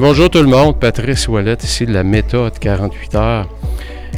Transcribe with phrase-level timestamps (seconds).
[0.00, 3.48] Bonjour tout le monde, Patrice Wallet ici de la méthode 48 heures.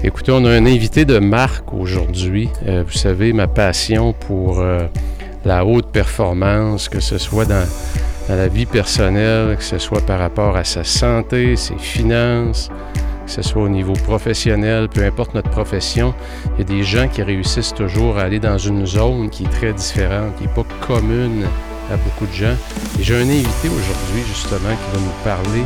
[0.04, 2.48] Écoutez, on a un invité de marque aujourd'hui.
[2.66, 4.86] Euh, vous savez, ma passion pour euh,
[5.44, 7.66] la haute performance, que ce soit dans,
[8.28, 12.70] dans, la vie personnelle, que ce soit par rapport à sa santé, ses finances,
[13.26, 16.14] que ce soit au niveau professionnel, peu importe notre profession,
[16.56, 19.50] il y a des gens qui réussissent toujours à aller dans une zone qui est
[19.50, 21.46] très différente, qui n'est pas commune
[21.90, 22.56] à beaucoup de gens.
[22.98, 25.64] Et j'ai un invité aujourd'hui justement qui va nous parler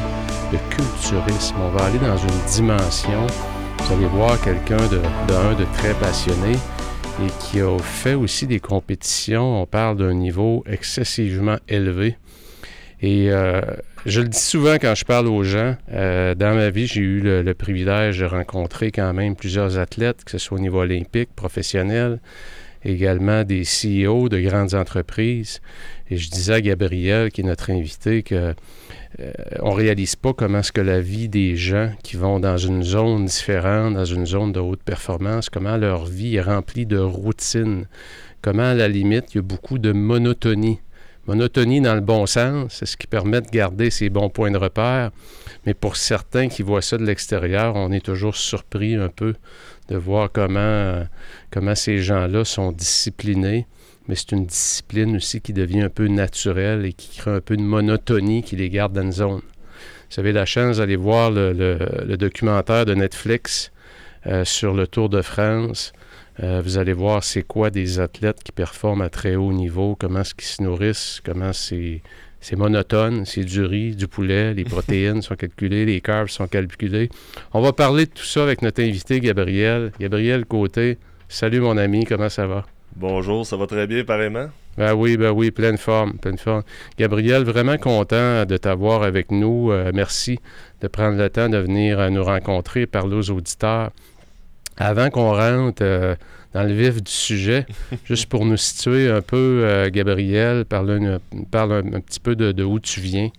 [0.53, 1.57] de culturisme.
[1.61, 3.27] On va aller dans une dimension,
[3.79, 6.53] vous allez voir quelqu'un de, de, très passionné
[7.23, 9.63] et qui a fait aussi des compétitions.
[9.63, 12.17] On parle d'un niveau excessivement élevé.
[13.01, 13.61] Et euh,
[14.07, 17.21] je le dis souvent quand je parle aux gens, euh, dans ma vie, j'ai eu
[17.21, 22.21] le, privilège de rencontrer quand même plusieurs athlètes, que ce soit au niveau olympique, professionnel,
[22.89, 25.61] également des CEO de grandes entreprises.
[26.11, 28.55] Et je disais à Gabriel, qui est notre invité, que
[29.21, 32.83] euh, on réalise pas comment est-ce que la vie des gens qui vont dans une
[32.83, 37.87] zone différente, dans une zone de haute performance, comment leur vie est remplie de routine,
[38.43, 40.81] comment à la limite il y a beaucoup de monotonie.
[41.27, 44.57] Monotonie dans le bon sens, c'est ce qui permet de garder ses bons points de
[44.57, 45.11] repère.
[45.67, 49.35] Mais pour certains qui voient ça de l'extérieur, on est toujours surpris un peu
[49.89, 51.05] de voir comment,
[51.51, 53.67] comment ces gens-là sont disciplinés.
[54.07, 57.57] Mais c'est une discipline aussi qui devient un peu naturelle et qui crée un peu
[57.57, 59.43] de monotonie qui les garde dans une zone.
[60.11, 63.71] Vous avez la chance d'aller voir le, documentaire de Netflix
[64.27, 65.93] euh, sur le Tour de France.
[66.43, 70.21] Euh, vous allez voir c'est quoi des athlètes qui performent à très haut niveau, comment
[70.21, 72.01] est-ce qu'ils se nourrissent, comment c'est
[72.41, 77.09] c'est monotone, c'est du riz, du poulet, les protéines sont calculées, les carbs sont calculés.
[77.53, 79.93] On va parler de tout ça avec notre invité Gabriel.
[79.99, 82.65] Gabriel Côté, salut mon ami, comment ça va?
[82.97, 84.49] Bonjour, ça va très bien, pareillement?
[84.77, 86.63] Ben oui, ben oui, pleine forme, pleine forme.
[86.97, 89.73] Gabriel, vraiment content de t'avoir avec nous.
[89.73, 90.39] Euh, merci
[90.81, 93.91] de prendre le temps de venir nous rencontrer, parler aux auditeurs.
[94.77, 96.15] Avant qu'on rentre euh,
[96.53, 97.67] dans le vif du sujet,
[98.05, 101.19] juste pour nous situer un peu, euh, Gabriel, parle, une,
[101.51, 103.31] parle un, un, petit peu de, de où tu viens.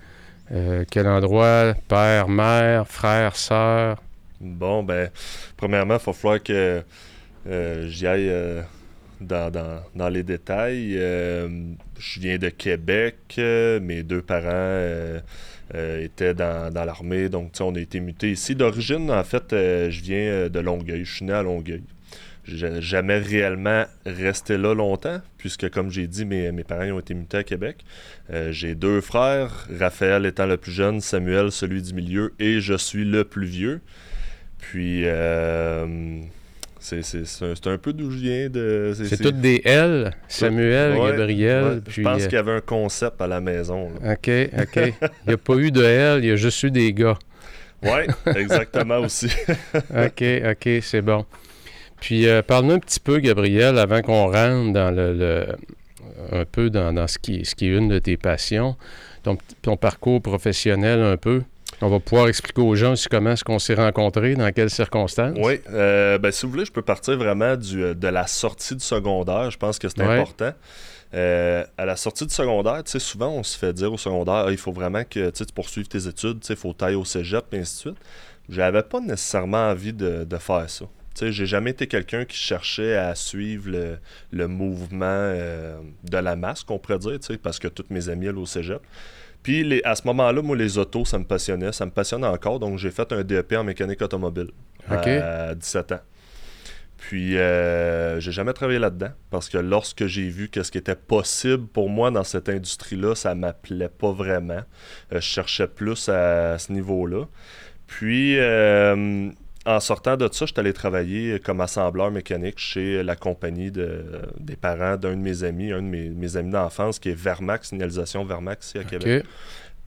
[0.51, 4.01] Euh, quel endroit, père, mère, frère, sœur?
[4.41, 5.09] Bon, ben,
[5.57, 6.83] premièrement, il va falloir que
[7.87, 8.31] j'y aille
[9.19, 10.93] dans, dans, dans, les détails.
[10.93, 13.35] je viens de Québec.
[13.37, 15.19] mes deux parents
[15.75, 18.55] euh, était dans, dans l'armée, donc on a été muté ici.
[18.55, 21.83] D'origine, en fait, euh, je viens euh, de Longueuil, je suis né à Longueuil.
[22.55, 27.13] J'ai jamais réellement resté là longtemps, puisque comme j'ai dit, mes, mes, parents ont été
[27.13, 27.85] mutés à Québec.
[28.31, 32.75] Euh, j'ai deux frères, Raphaël étant le plus jeune, Samuel celui du milieu, et je
[32.75, 33.81] suis le plus vieux.
[34.57, 36.21] Puis euh,
[36.79, 37.01] c'est
[37.41, 38.49] un, un, peu d'où je viens.
[38.49, 41.63] de C'est toutes des L, Samuel, ouais, Gabriel.
[41.63, 42.25] Ouais, puis, je pense euh...
[42.25, 43.91] qu'il y avait un concept à la maison.
[44.01, 44.13] Là.
[44.13, 44.75] OK, OK.
[44.75, 47.17] il n'y a pas eu de L, il y a juste eu des gars.
[47.83, 48.01] Oui,
[48.35, 49.27] exactement aussi.
[49.75, 51.25] OK, OK, c'est bon.
[52.01, 55.47] Puis euh, parle-nous un petit peu, Gabriel, avant qu'on rentre dans le, le,
[56.31, 58.75] un peu dans, dans, ce, qui, ce qui est une de tes passions,
[59.23, 61.43] ton, ton parcours professionnel un peu.
[61.81, 65.37] On va pouvoir expliquer aux gens aussi comment est-ce qu'on s'est rencontrés, dans quelles circonstances.
[65.41, 68.83] Oui, euh, ben, si vous voulez, je peux partir vraiment du, de la sortie du
[68.83, 69.49] secondaire.
[69.49, 70.19] Je pense que c'est ouais.
[70.19, 70.51] important.
[71.13, 74.45] Euh, à la sortie du secondaire, tu sais, souvent on se fait dire au secondaire,
[74.47, 77.59] ah, il faut vraiment que tu poursuives tes études, il faut tailler au cégep, et
[77.59, 78.05] ainsi de suite.
[78.47, 80.85] J'avais pas nécessairement envie de, de faire ça.
[81.15, 83.97] Sais, j'ai jamais été quelqu'un qui cherchait à suivre le,
[84.31, 88.37] le mouvement euh, de la masse, qu'on pourrait dire, parce que tous mes amis allaient
[88.37, 88.81] au cégep.
[89.43, 91.71] Puis les, à ce moment-là, moi, les autos, ça me passionnait.
[91.71, 92.59] Ça me passionne encore.
[92.59, 94.51] Donc, j'ai fait un DEP en mécanique automobile
[94.91, 95.17] okay.
[95.17, 96.01] à 17 ans.
[96.97, 100.97] Puis, euh, j'ai jamais travaillé là-dedans parce que lorsque j'ai vu que ce qui était
[100.97, 104.61] possible pour moi dans cette industrie-là, ça m'appelait pas vraiment.
[105.13, 107.25] Euh, je cherchais plus à, à ce niveau-là.
[107.87, 109.31] Puis, euh,
[109.69, 114.03] en sortant de ça, je suis allé travailler comme assembleur mécanique chez la compagnie de,
[114.39, 117.69] des parents d'un de mes amis, un de mes, mes amis d'enfance qui est Vermax,
[117.69, 119.25] signalisation Vermax ici à Québec.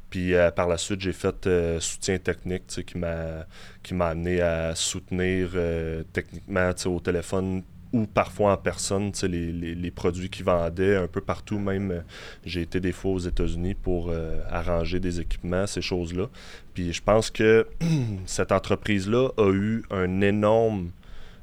[0.09, 3.47] Puis euh, par la suite, j'ai fait euh, soutien technique qui m'a
[3.83, 7.63] qui m'a amené à soutenir euh, techniquement au téléphone
[7.93, 11.59] ou parfois en personne, les, les, les, produits qu'ils vendaient un peu partout.
[11.59, 12.01] Même, euh,
[12.45, 16.29] j'ai été des fois aux États-Unis pour euh, arranger des équipements, ces choses-là.
[16.75, 17.67] Puis je pense que
[18.27, 20.91] cette entreprise-là a eu un énorme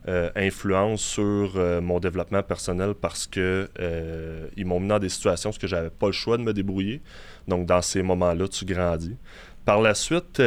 [0.08, 3.70] euh, influence sur mon développement personnel parce que
[4.56, 7.02] ils m'ont mis dans des situations où j'avais pas le choix de me débrouiller.
[7.48, 9.18] Donc dans ces moments-là, tu grandis.
[9.66, 10.42] Par la suite,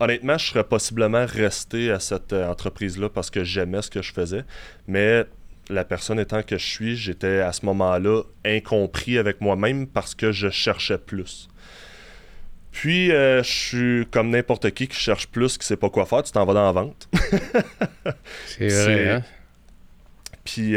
[0.00, 4.12] honnêtement, je serais possiblement resté à cette euh, entreprise-là parce que j'aimais ce que je
[4.12, 4.44] faisais.
[4.86, 5.24] Mais
[5.68, 10.32] la personne étant que je suis, j'étais à ce moment-là incompris avec moi-même parce que
[10.32, 11.48] je cherchais plus.
[12.70, 16.30] Puis, je suis comme n'importe qui qui cherche plus, qui sait pas quoi faire, tu
[16.30, 17.08] t'en vas dans la vente.
[18.46, 19.22] c'est vrai, hein?
[20.44, 20.74] Puis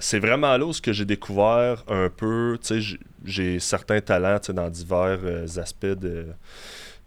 [0.00, 5.18] c'est vraiment là où j'ai découvert un peu, tu sais, j'ai certains talents dans divers
[5.56, 6.26] aspects de,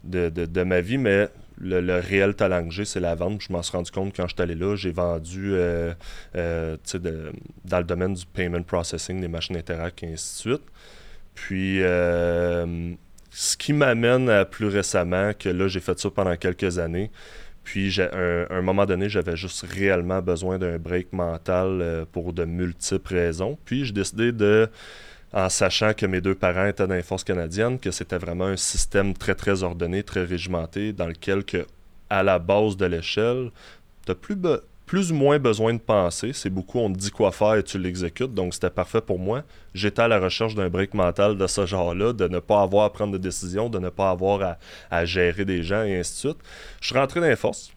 [0.04, 1.28] de, ma vie, mais
[1.60, 3.42] le, réel talent que j'ai, c'est la vente.
[3.42, 4.76] Je m'en suis rendu compte quand je suis allé là.
[4.76, 5.92] J'ai vendu euh,
[6.36, 6.76] euh,
[7.64, 10.66] dans le domaine du payment processing, des machines Interact et ainsi de suite.
[11.34, 12.92] Puis, euh,
[13.30, 17.10] ce qui m'amène à plus récemment, que là, j'ai fait ça pendant quelques années.
[17.62, 22.44] Puis, à un, un, moment donné, j'avais juste réellement besoin d'un break mental pour de
[22.44, 23.58] multiples raisons.
[23.64, 24.70] Puis, j'ai décidé de
[25.32, 28.56] en sachant que mes deux parents étaient dans les forces canadiennes, que c'était vraiment un
[28.56, 31.66] système très, très ordonné, très régimenté, dans lequel, que,
[32.10, 33.50] à la base de l'échelle,
[34.06, 34.36] tu plus,
[34.86, 36.32] plus ou moins besoin de penser.
[36.32, 38.32] C'est beaucoup, on te dit quoi faire et tu l'exécutes.
[38.32, 39.44] Donc, c'était parfait pour moi.
[39.74, 42.92] J'étais à la recherche d'un break mental de ce genre-là, de ne pas avoir à
[42.92, 44.56] prendre de décisions, de ne pas avoir
[44.90, 46.38] à, gérer des gens et ainsi de suite.
[46.80, 47.70] Je suis rentré dans les forces.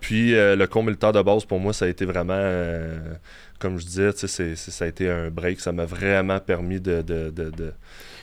[0.00, 2.34] Puis, euh, le militaire de base, pour moi, ça a été vraiment...
[2.36, 3.14] Euh,
[3.62, 5.60] comme je disais, ça a été un break.
[5.60, 7.00] Ça m'a vraiment permis de.
[7.00, 7.72] de, de,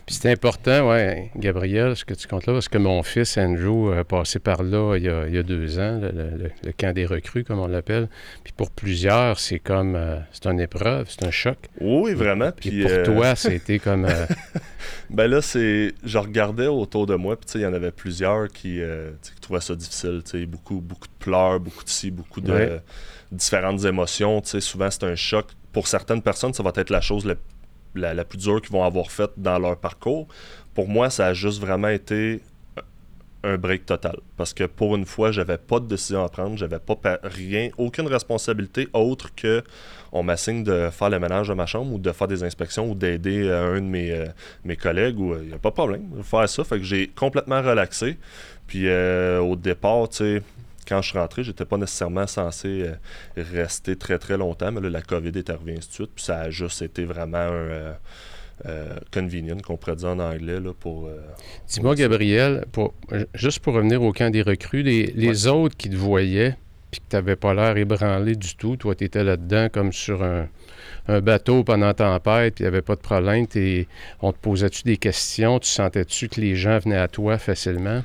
[0.06, 3.94] Puis c'est important, ouais, Gabriel, ce que tu comptes là, parce que mon fils Andrew
[3.94, 7.06] a passé par là il y a, il y a deux ans, le, camp des
[7.06, 8.10] recrues, comme on l'appelle.
[8.44, 9.96] Puis pour plusieurs, c'est comme.
[9.96, 11.58] Euh, c'est une épreuve, c'est un choc.
[11.80, 12.52] Oui, vraiment.
[12.52, 14.08] Puis, pour euh, toi, c'était comme.
[14.80, 15.94] Euh, ben là, c'est.
[16.04, 18.80] Je regardais autour de moi, puis il y en avait plusieurs qui,
[19.24, 20.22] qui trouvaient ça difficile.
[20.48, 22.80] Beaucoup, beaucoup de pleurs, beaucoup de ci, beaucoup de
[23.32, 24.42] différentes émotions.
[24.44, 25.48] Souvent, c'est un choc.
[25.72, 27.26] Pour certaines personnes, ça va être la chose
[27.96, 30.28] la, plus dure qu'ils vont avoir faite dans leur parcours.
[30.74, 32.42] Pour moi, ça a juste vraiment été
[33.44, 34.18] un break total.
[34.38, 38.08] Parce que pour une fois, j'avais pas de décision à prendre, j'avais pas rien, aucune
[38.08, 39.64] responsabilité autre que
[40.12, 42.96] on m'assigne de faire le ménage de ma chambre ou de faire des inspections ou
[42.96, 44.26] d'aider euh, un de mes, euh,
[44.64, 46.64] mes collègues ou il euh, n'y a pas de problème faire ça.
[46.64, 48.18] Fait que j'ai complètement relaxé.
[48.68, 50.42] Puis au départ, tu sais,
[50.90, 52.96] quand je suis rentré, j'étais pas nécessairement censé euh,
[53.38, 56.40] rester très très longtemps, mais là, la COVID est arrivée ainsi de suite, puis ça
[56.40, 57.94] a juste été vraiment un euh,
[58.66, 61.10] euh, convenient, qu'on pourrait dire en anglais, là, pour...
[61.68, 62.94] Dis-moi, Gabriel, pour,
[63.36, 66.58] juste pour revenir au camp des recrues, les, autres qui te voyaient,
[66.92, 70.24] puis que tu n'avais pas l'air ébranlé du tout, toi, tu étais là-dedans comme sur
[70.24, 70.48] un,
[71.22, 73.48] bateau pendant tempête, puis il n'y avait pas de problème,
[74.22, 78.04] on te posait-tu des questions, tu sentais-tu que les gens venaient à toi facilement?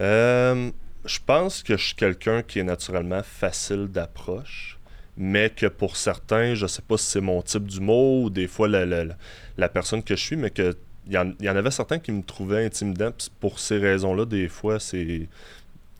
[0.00, 0.70] Euh,
[1.04, 4.78] je pense que je suis quelqu'un qui est naturellement facile d'approche,
[5.16, 8.68] mais que pour certains, je sais pas si c'est mon type d'humour ou des fois
[8.68, 10.76] la, personne que je suis, mais que
[11.06, 13.10] il y, en, avait certains qui me trouvaient intimidant.
[13.38, 15.28] pour ces raisons-là, des fois, c'est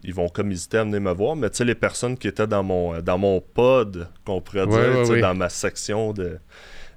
[0.05, 1.35] ils vont comme hésiter à venir me voir.
[1.35, 5.21] Mais tu sais, les personnes qui étaient dans mon dans mon pod, qu'on pourrait dire,
[5.21, 6.39] dans ma section de.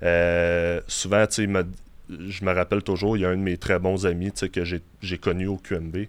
[0.04, 1.64] Euh, souvent, tu sais,
[2.10, 5.18] je me rappelle toujours, il y a un de mes très bons amis que j'ai
[5.18, 6.06] connu au QMB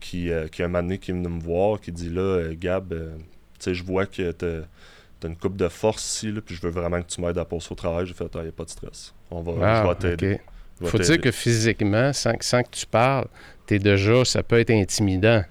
[0.00, 2.22] qui, euh, qui a un moment donné qui est venu me voir, qui dit là,
[2.22, 2.94] euh, Gab,
[3.64, 7.00] je vois que tu as, une coupe de force ici, là, puis je veux vraiment
[7.00, 8.06] que tu m'aides à passer au travail.
[8.06, 9.14] J'ai fait, il n'y a pas de stress.
[9.30, 10.40] On va, je vais t'aider.
[10.84, 13.26] Faut dire que physiquement, sans, sans, que tu parles,
[13.70, 15.44] es déjà, ça peut être intimidant.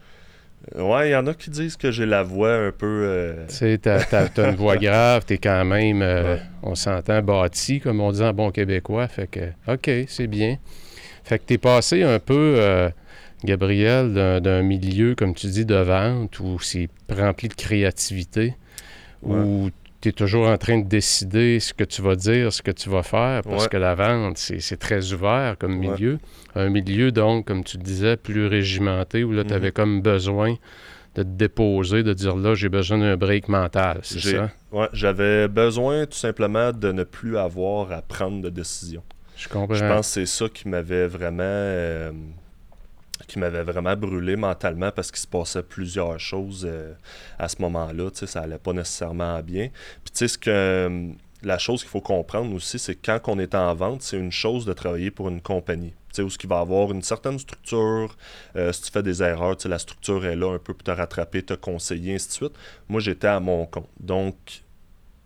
[0.75, 2.85] Ouais, il y en a qui disent que j'ai la voix un peu.
[2.85, 7.99] Euh, tu sais, t'as, une voix grave, t'es quand même, euh, on s'entend, bâti, comme
[7.99, 9.07] on dit en bon québécois.
[9.07, 10.57] Fait que, OK, c'est bien.
[11.23, 12.89] Fait que t'es passé un peu, euh,
[13.43, 18.55] Gabriel, d'un, milieu, comme tu dis, de vente, où c'est rempli de créativité,
[19.23, 19.69] où
[20.01, 22.89] tu es toujours en train de décider ce que tu vas dire, ce que tu
[22.89, 26.17] vas faire, parce que la vente, c'est très ouvert comme milieu.
[26.55, 29.73] Un milieu, donc, comme tu disais, plus régimenté, où là, tu avais mhm.
[29.73, 30.55] comme besoin
[31.15, 34.49] de te déposer, de dire là, j'ai besoin d'un break mental, c'est ça?
[34.71, 39.03] Oui, j'avais besoin tout simplement de ne plus avoir à prendre de décision.
[39.37, 39.75] Je comprends.
[39.75, 41.43] Je pense que c'est ça qui m'avait vraiment...
[41.43, 42.11] Euh,
[43.27, 46.93] qui m'avait vraiment brûlé mentalement parce qu'il se passait plusieurs choses euh,
[47.39, 48.09] à ce moment-là.
[48.13, 49.69] Ça allait pas nécessairement bien.
[50.03, 51.11] Puis tu sais, ce que euh,
[51.43, 54.31] la chose qu'il faut comprendre aussi, c'est que quand on est en vente, c'est une
[54.31, 55.93] chose de travailler pour une compagnie.
[56.19, 58.17] Où ce qui va avoir une certaine structure,
[58.57, 61.41] euh, si tu fais des erreurs, la structure est là un peu pour te rattraper,
[61.41, 62.53] te conseiller, ainsi de suite.
[62.89, 63.89] Moi, j'étais à mon compte.
[63.99, 64.35] Donc,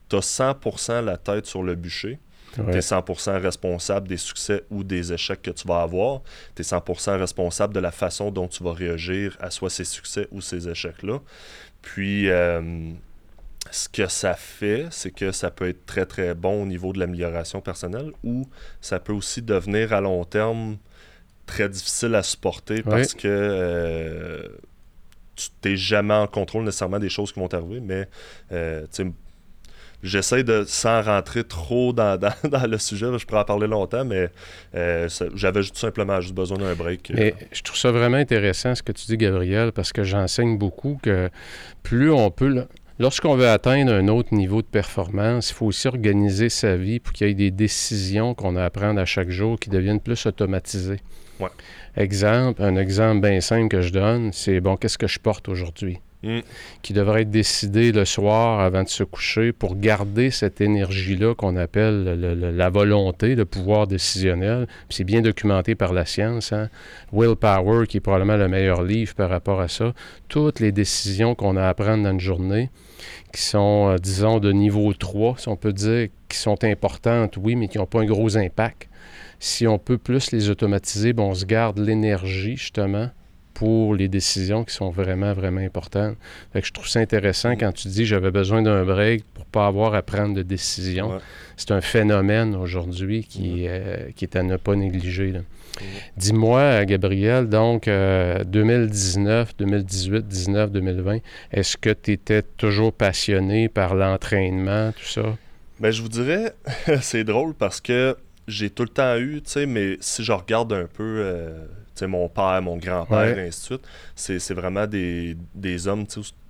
[0.10, 2.20] tu as 100% la tête sur le bûcher.
[2.56, 6.22] Tu es 100% responsable des succès ou des échecs que tu vas avoir.
[6.56, 10.28] Tu es 100% responsable de la façon dont tu vas réagir à soit ces succès
[10.32, 11.20] ou ces échecs-là.
[11.82, 12.92] Puis, euh,
[13.72, 17.00] ce que ça fait, c'est que ça peut être très très bon au niveau de
[17.00, 18.48] l'amélioration personnelle ou
[18.82, 20.78] ça peut aussi devenir à long terme
[21.46, 24.48] très difficile à supporter parce que euh,
[25.36, 28.08] tu n'es jamais en contrôle nécessairement des choses qui vont t'arriver, mais
[28.52, 28.86] euh,
[30.04, 32.20] j'essaie de, sans rentrer trop dans,
[32.70, 34.30] le sujet, je pourrais en parler longtemps, mais
[34.76, 37.12] euh, j'avais tout simplement juste besoin d'un break.
[37.14, 41.00] Mais je trouve ça vraiment intéressant ce que tu dis, Gabriel, parce que j'enseigne beaucoup
[41.02, 41.30] que
[41.84, 42.66] plus on peut.
[42.98, 47.12] Lorsqu'on veut atteindre un autre niveau de performance, il faut aussi organiser sa vie pour
[47.12, 50.26] qu'il y ait des décisions qu'on a à prendre à chaque jour qui deviennent plus
[50.26, 51.02] automatisées.
[51.98, 56.00] Exemple, un exemple bien simple que je donne, c'est bon, qu'est-ce que je porte aujourd'hui?
[56.26, 56.40] Mm.
[56.82, 61.56] qui devrait être décidé le soir avant de se coucher pour garder cette énergie-là qu'on
[61.56, 62.04] appelle
[62.58, 64.68] la volonté, le pouvoir décisionnel.
[64.90, 66.52] c'est bien documenté par la science.
[66.52, 66.70] Hein?
[67.14, 69.94] Willpower, qui est probablement le meilleur livre par rapport à ça.
[70.28, 72.72] Toutes les décisions qu'on a à prendre dans une journée,
[73.32, 77.56] qui sont, euh, disons, de niveau 3, si on peut dire, qui sont importantes, oui,
[77.56, 78.90] mais qui n'ont pas un gros impact.
[79.40, 83.10] Si on peut plus les automatiser, bon, on se garde l'énergie, justement,
[83.56, 86.16] pour les décisions qui sont vraiment, vraiment importantes.
[86.54, 89.66] Fait que je trouve ça intéressant quand tu dis j'avais besoin d'un break pour pas
[89.66, 91.20] avoir à prendre de décisions.
[91.58, 95.34] C'est un phénomène aujourd'hui qui, euh, qui est à ne pas négliger.
[96.18, 101.20] Dis-moi, Gabriel, donc 2019, 2018, 19, 2020,
[101.52, 105.38] est-ce que tu étais toujours passionné par l'entraînement, tout ça?
[105.80, 106.54] Ben, je vous dirais,
[107.02, 110.72] c'est drôle parce que j'ai tout le temps eu, tu sais, mais si je regarde
[110.74, 111.66] un peu euh,
[112.04, 114.40] mon père, mon grand-père, et ainsi de suite.
[114.40, 116.06] C'est vraiment des, des hommes.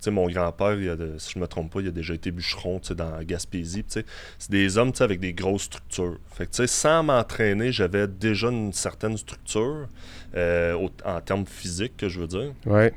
[0.08, 0.78] mon grand-père,
[1.18, 3.86] si je me trompe pas, il a déjà été bûcheron dans Gaspésie.
[3.88, 4.06] C'est
[4.50, 6.18] des hommes avec des grosses structures.
[6.34, 9.88] Fait que, sans m'entraîner, j'avais déjà une certaine structure
[10.36, 12.54] euh, en termes physiques, que je veux dire.
[12.66, 12.94] Ouais.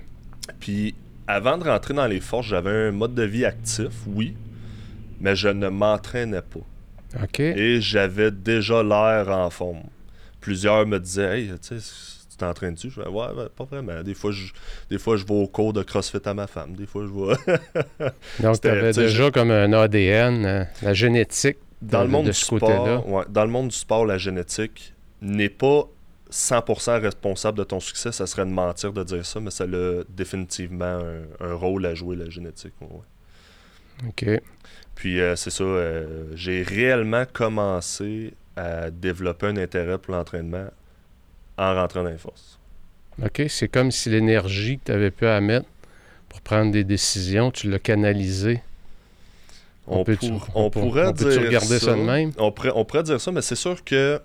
[0.61, 0.95] Puis
[1.27, 4.35] avant de rentrer dans les forces, j'avais un mode de vie actif, oui,
[5.21, 7.23] mais je ne m'entraînais pas.
[7.23, 7.41] OK.
[7.41, 9.83] Et j'avais déjà l'air en forme.
[10.41, 12.91] Plusieurs me disaient, hey, tu sais, t'entraînes-tu?
[12.91, 13.27] Je vais ouais,
[13.57, 14.03] pas vraiment.
[14.03, 14.53] Des fois, je,
[14.91, 16.75] des fois, je vais au cours de CrossFit à ma femme.
[16.75, 18.11] Des fois, je vais.
[18.41, 23.09] Donc, tu avais déjà comme un ADN, hein, la génétique dans le monde du sport.
[23.09, 25.89] Ouais, dans le monde du sport, la génétique n'est pas
[26.31, 28.13] 100% responsable de ton succès.
[28.13, 31.01] Ça serait de mentir de dire ça, mais ça a définitivement
[31.41, 32.75] un, rôle à jouer, la génétique.
[34.07, 34.27] OK.
[34.95, 35.65] Puis, euh, c'est ça.
[35.65, 40.67] Euh, j'ai réellement commencé à développer un intérêt pour l'entraînement
[41.59, 42.59] en rentrant dans les forces.
[43.23, 45.67] OK, c'est comme si l'énergie que tu avais pu à mettre
[46.29, 48.63] pour prendre des décisions, tu l'as canalisée.
[49.87, 50.19] On, peut,
[50.55, 52.33] on, pourrait dire regarder ça, de même?
[52.37, 54.21] On pourrait, on pourrait dire ça, mais c'est sûr que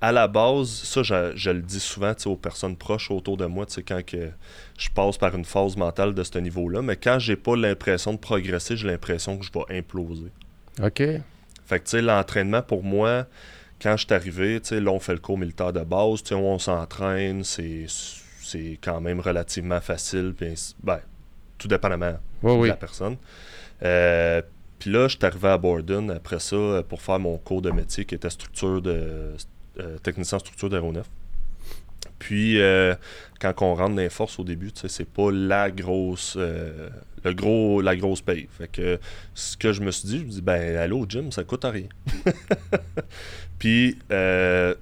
[0.00, 4.04] à la base, ça, je, le dis souvent aux personnes proches autour de moi, quand
[4.04, 4.30] que
[4.78, 8.18] je passe par une phase mentale de ce niveau-là, mais quand j'ai pas l'impression de
[8.18, 10.30] progresser, j'ai l'impression que je vais imploser.
[10.82, 10.98] OK.
[10.98, 13.26] Fait que, tu sais, l'entraînement, pour moi,
[13.80, 17.86] quand je suis arrivé, là, on fait le cours militaire de base, on s'entraîne, c'est,
[18.82, 20.34] quand même relativement facile,
[20.82, 21.00] ben,
[21.58, 23.16] tout dépendamment de la personne.
[23.82, 24.42] Euh,
[24.78, 28.04] puis là, je suis arrivé à Borden après ça pour faire mon cours de métier
[28.04, 29.34] qui était structure de
[29.80, 31.06] euh, technicien structure d'aéronef.
[32.18, 32.96] Puis, euh,
[33.40, 37.94] quand on rentre dans les forces au début, c'est pas la grosse, le gros, la
[37.96, 38.48] grosse paye.
[38.50, 38.98] Fait que
[39.34, 41.64] ce que je me suis dit, je me dis, ben, aller au gym, ça coûte
[41.64, 41.86] rien.
[43.58, 44.74] Puis, euh,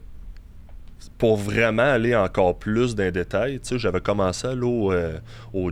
[1.18, 5.18] pour vraiment aller encore plus dans les détails, j'avais commencé à aller au, euh,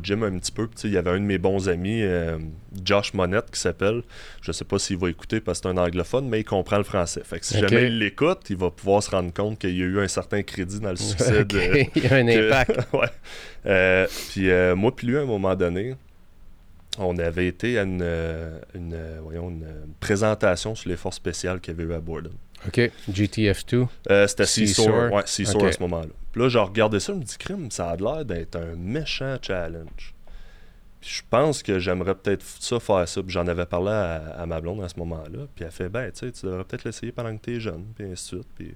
[0.02, 0.68] gym un petit peu.
[0.84, 2.38] Il y avait un de mes bons amis, euh,
[2.82, 4.02] Josh Monette, qui s'appelle.
[4.40, 6.84] Je sais pas s'il va écouter parce que c'est un anglophone, mais il comprend le
[6.84, 7.20] français.
[7.24, 9.86] Fait que si jamais il l'écoute, il va pouvoir se rendre compte qu'il y a
[9.86, 11.44] eu un certain crédit dans le succès.
[11.44, 11.58] De,
[11.94, 12.88] il y a un impact.
[12.94, 14.06] ouais.
[14.30, 15.94] puis moi, puis lui, à un moment donné,
[16.98, 18.08] on avait été à une,
[18.74, 19.66] une, voyons, une
[20.00, 22.32] présentation sur les forces spéciales qu'il y avait eu à Borden.
[22.66, 22.90] OK.
[23.10, 23.86] GTF2?
[24.10, 25.08] Euh, c'était Seesaw.
[25.10, 26.08] Ouais, Seesaw à ce moment-là.
[26.32, 29.36] Puis là, j'ai regardé ça, je me dis, crime, ça a l'air d'être un méchant
[29.40, 30.14] challenge.
[31.00, 33.22] Puis je pense que j'aimerais peut-être ça faire ça.
[33.22, 35.46] Puis j'en avais parlé à, ma blonde à ce moment-là.
[35.54, 37.84] Puis elle fait, ben, tu sais, tu devrais peut-être l'essayer pendant que t'es jeune.
[37.94, 38.48] Puis ainsi de suite.
[38.56, 38.74] Puis...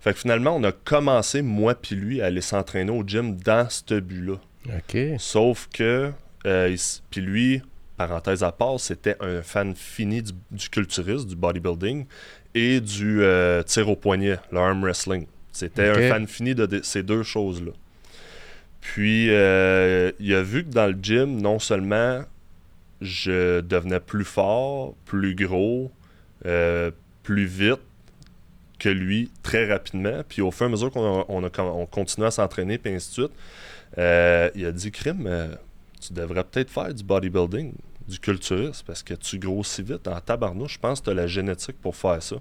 [0.00, 3.68] Fait que finalement, on a commencé, moi puis lui, à aller s'entraîner au gym dans
[3.70, 4.36] ce but-là.
[4.66, 4.98] OK.
[5.18, 6.12] Sauf que,
[6.46, 6.76] euh,
[7.10, 7.62] puis lui,
[7.96, 12.06] parenthèse à part, c'était un fan fini du, du culturisme, du bodybuilding
[12.54, 15.26] et du euh, tir au poignet, le arm wrestling.
[15.52, 17.72] C'était un fan fini de, ces deux choses-là.
[18.80, 22.22] Puis, euh, il a vu que dans le gym, non seulement
[23.00, 25.90] je devenais plus fort, plus gros,
[26.46, 26.90] euh,
[27.22, 27.80] plus vite
[28.78, 30.22] que lui, très rapidement.
[30.28, 33.12] Puis, au fur et à mesure qu'on on, on continuait à s'entraîner, puis ainsi de
[33.12, 35.56] suite, il a dit Crime,
[36.00, 37.72] tu devrais peut-être faire du bodybuilding
[38.08, 40.08] du culturisme parce que tu grossis vite.
[40.08, 42.36] En tabarnouche, je pense que tu as la génétique pour faire ça.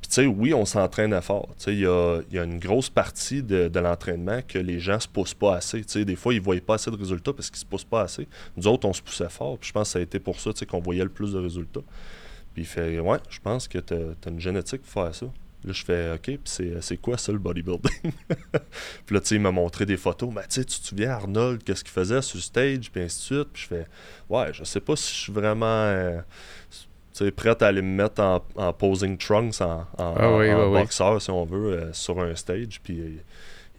[0.00, 1.48] Puis, tu sais, oui, on s'entraîne à fort.
[1.58, 5.34] Tu sais, il y a, une grosse partie de, l'entraînement que les gens se poussent
[5.34, 5.80] pas assez.
[5.82, 7.84] Tu sais, des fois, ils ne voyaient pas assez de résultats parce qu'ils se poussent
[7.84, 8.28] pas assez.
[8.56, 9.58] Nous autres, on se poussait fort.
[9.58, 11.32] Puis, je pense que ça a été pour ça tu sais, qu'on voyait le plus
[11.32, 11.82] de résultats.
[12.54, 15.26] Puis il fait Ouais, je pense que tu as, une génétique pour faire ça.
[15.64, 16.40] Là, je fais OK, puis
[16.80, 17.90] c'est quoi ça le bodybuilding?
[19.06, 20.30] Puis là, tu sais, il m'a montré des photos.
[20.32, 23.48] Mais tu te souviens, Arnold, qu'est-ce qu'il faisait sur stage, puis ainsi de suite.
[23.52, 23.86] Puis je fais
[24.28, 25.66] Ouais, je sais pas si je suis vraiment.
[25.66, 26.20] Euh,
[27.34, 31.72] prêt à aller me mettre en, posing trunks, en, en, ah boxeur, si on veut,
[31.72, 32.80] euh, sur un stage.
[32.80, 33.18] Puis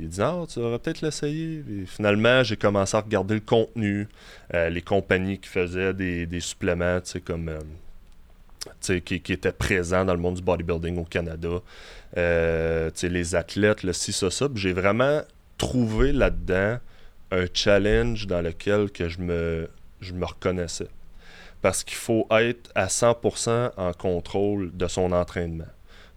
[0.02, 1.64] il dit Ah, tu devrais peut-être l'essayer.
[1.86, 4.10] finalement, j'ai commencé à regarder le contenu,
[4.54, 7.50] euh, les compagnies qui faisaient des, des suppléments, tu sais, comme.
[8.82, 11.62] Qui, qui, étaient présents dans le monde du bodybuilding au Canada.
[12.18, 14.50] Euh, les athlètes, le ci, ça, ça.
[14.54, 15.22] J'ai vraiment
[15.58, 16.80] trouvé là-dedans
[17.32, 19.70] un challenge dans lequel que je me,
[20.01, 20.89] je me reconnaissais.
[21.62, 25.68] Parce qu'il faut être à 100% en contrôle de son entraînement,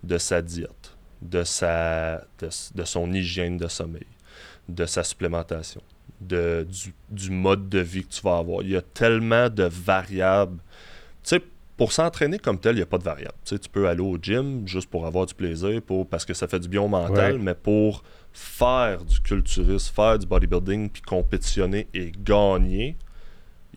[0.03, 4.07] de sa diète de, sa, de, son hygiène de sommeil,
[4.69, 5.83] de sa supplémentation,
[6.21, 6.67] de,
[7.11, 8.63] du, mode de vie que tu vas avoir.
[8.63, 10.59] Il y a tellement de variables.
[11.23, 11.43] Tu sais,
[11.77, 13.35] pour s'entraîner comme tel, il n'y a pas de variables.
[13.45, 16.35] Tu, sais, tu peux aller au gym juste pour avoir du plaisir, pour, parce que
[16.35, 18.03] ça fait du bien au mental, mais pour
[18.33, 22.97] faire du culturisme, faire du bodybuilding, puis compétitionner et gagner,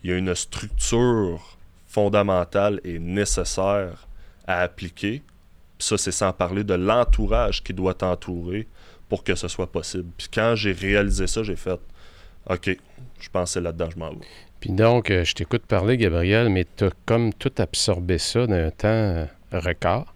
[0.03, 4.07] il y a une structure fondamentale et nécessaire
[4.45, 5.23] à appliquer
[5.79, 8.67] ça, c'est sans parler de l'entourage qui doit t'entourer
[9.09, 10.09] pour que ce soit possible.
[10.17, 11.79] Puis quand j'ai réalisé ça, j'ai fait
[12.49, 12.77] OK,
[13.19, 14.25] je pense que c'est là-dedans je m'en vais.
[14.65, 18.71] Puis donc, euh, je t'écoute parler, Gabriel, mais tu as comme tout absorbé ça d'un
[18.71, 20.15] temps euh, record.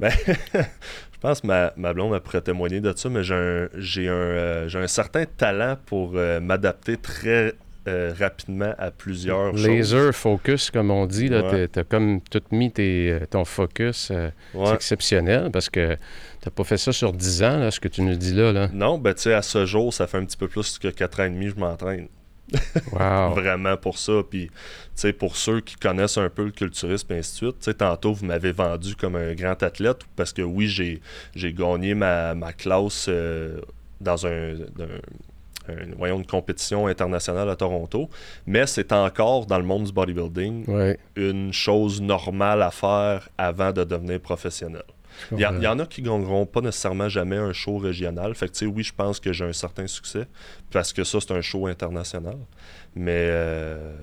[0.00, 4.08] Ben, je pense que ma, ma blonde pourrait témoigner de ça, mais j'ai un, j'ai
[4.08, 7.54] un, euh, un certain talent pour m'adapter très
[7.88, 11.28] euh, rapidement à plusieurs Laser focus, comme on dit.
[11.28, 14.10] Tu as comme tout mis euh, ton focus.
[14.10, 15.96] Euh, c'est exceptionnel parce que
[16.42, 18.52] tu pas fait ça sur 10 ans, là, ce que tu nous dis là.
[18.52, 18.68] là.
[18.72, 21.20] Non, ben tu sais, à ce jour, ça fait un petit peu plus que 4
[21.20, 22.08] ans et demi que je m'entraîne.
[22.92, 23.34] Wow.
[23.34, 24.22] Vraiment pour ça.
[24.28, 24.52] Puis, tu
[24.94, 27.74] sais, pour ceux qui connaissent un peu le culturisme et ainsi de suite, tu sais,
[27.74, 32.52] tantôt, vous m'avez vendu comme un grand athlète parce que oui, j'ai gagné ma, ma
[32.52, 33.10] classe
[34.00, 34.54] dans un,
[35.68, 38.08] une, voyons, une compétition internationale à Toronto,
[38.46, 40.64] mais c'est encore dans le monde du bodybuilding
[41.16, 44.84] une chose normale à faire avant de devenir professionnel.
[45.32, 48.34] Il y, en a qui gagneront pas nécessairement jamais un show régional.
[48.34, 50.26] Fait que, oui, je pense que j'ai un certain succès
[50.70, 52.36] parce que ça, c'est un show international.
[52.94, 53.94] Mais, euh,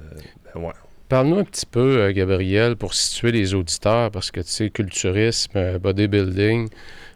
[0.53, 0.73] ben, ouais.
[1.09, 5.51] Parle-nous un petit peu, euh, Gabriel, pour situer les auditeurs, parce que tu sais, culturisme,
[5.55, 6.69] euh, bodybuilding,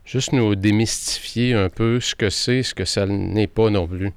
[0.05, 4.11] juste nous démystifier un peu ce que c'est, ce que ça n'est pas non plus.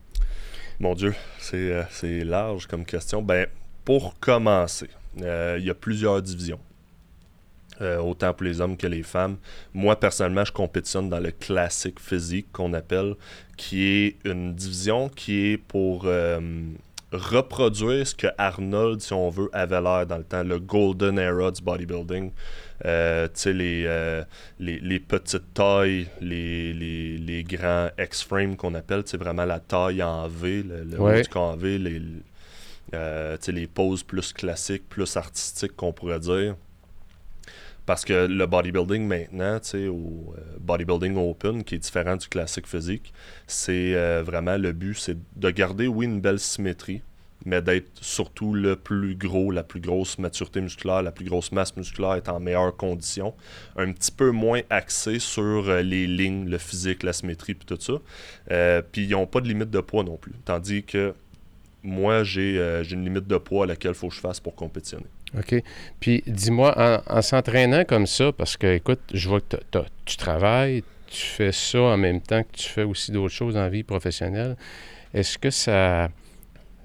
[0.80, 1.14] Mon Dieu,
[1.52, 3.20] euh, c'est large comme question.
[3.20, 3.46] Ben,
[3.84, 4.88] pour commencer,
[5.20, 6.58] euh, il y a plusieurs divisions.
[7.80, 9.36] Euh, autant pour les hommes que les femmes.
[9.72, 13.14] Moi, personnellement, je compétitionne dans le classique physique qu'on appelle,
[13.56, 16.06] qui est une division qui est pour
[17.12, 21.50] reproduire ce que Arnold, si on veut, avait l'air dans le temps, le golden era
[21.50, 22.30] du bodybuilding.
[22.86, 24.24] Euh, tu sais, les, euh,
[24.58, 30.02] les, les, petites tailles, les, les, les grands X-frame qu'on appelle, c'est vraiment la taille
[30.02, 32.00] en V, le, le haut du en V, les,
[32.94, 36.56] euh, les poses plus classiques, plus artistiques qu'on pourrait dire.
[37.90, 42.68] Parce que le bodybuilding maintenant, tu sais, au bodybuilding open, qui est différent du classique
[42.68, 43.12] physique,
[43.48, 47.03] c'est vraiment le but, c'est de garder, oui, une belle symétrie,
[47.44, 51.76] mais d'être surtout le plus gros, la plus grosse maturité musculaire, la plus grosse masse
[51.76, 53.35] musculaire, est en meilleure condition.
[53.76, 57.81] Un petit peu moins axé sur euh, les lignes, le physique, la symétrie, puis tout
[57.81, 57.94] ça.
[58.53, 60.35] Euh, puis ils n'ont pas de limite de poids non plus.
[60.44, 61.12] Tandis que
[61.82, 64.54] moi, j'ai euh, une limite de poids à laquelle il faut que je fasse pour
[64.54, 65.06] compétitionner.
[65.38, 65.62] OK.
[66.00, 69.56] Puis dis-moi, en, s'entraînant comme ça, parce que, écoute, je vois que
[70.04, 73.68] tu travailles, tu fais ça en même temps que tu fais aussi d'autres choses en
[73.68, 74.56] vie professionnelle.
[75.14, 76.10] Est-ce que ça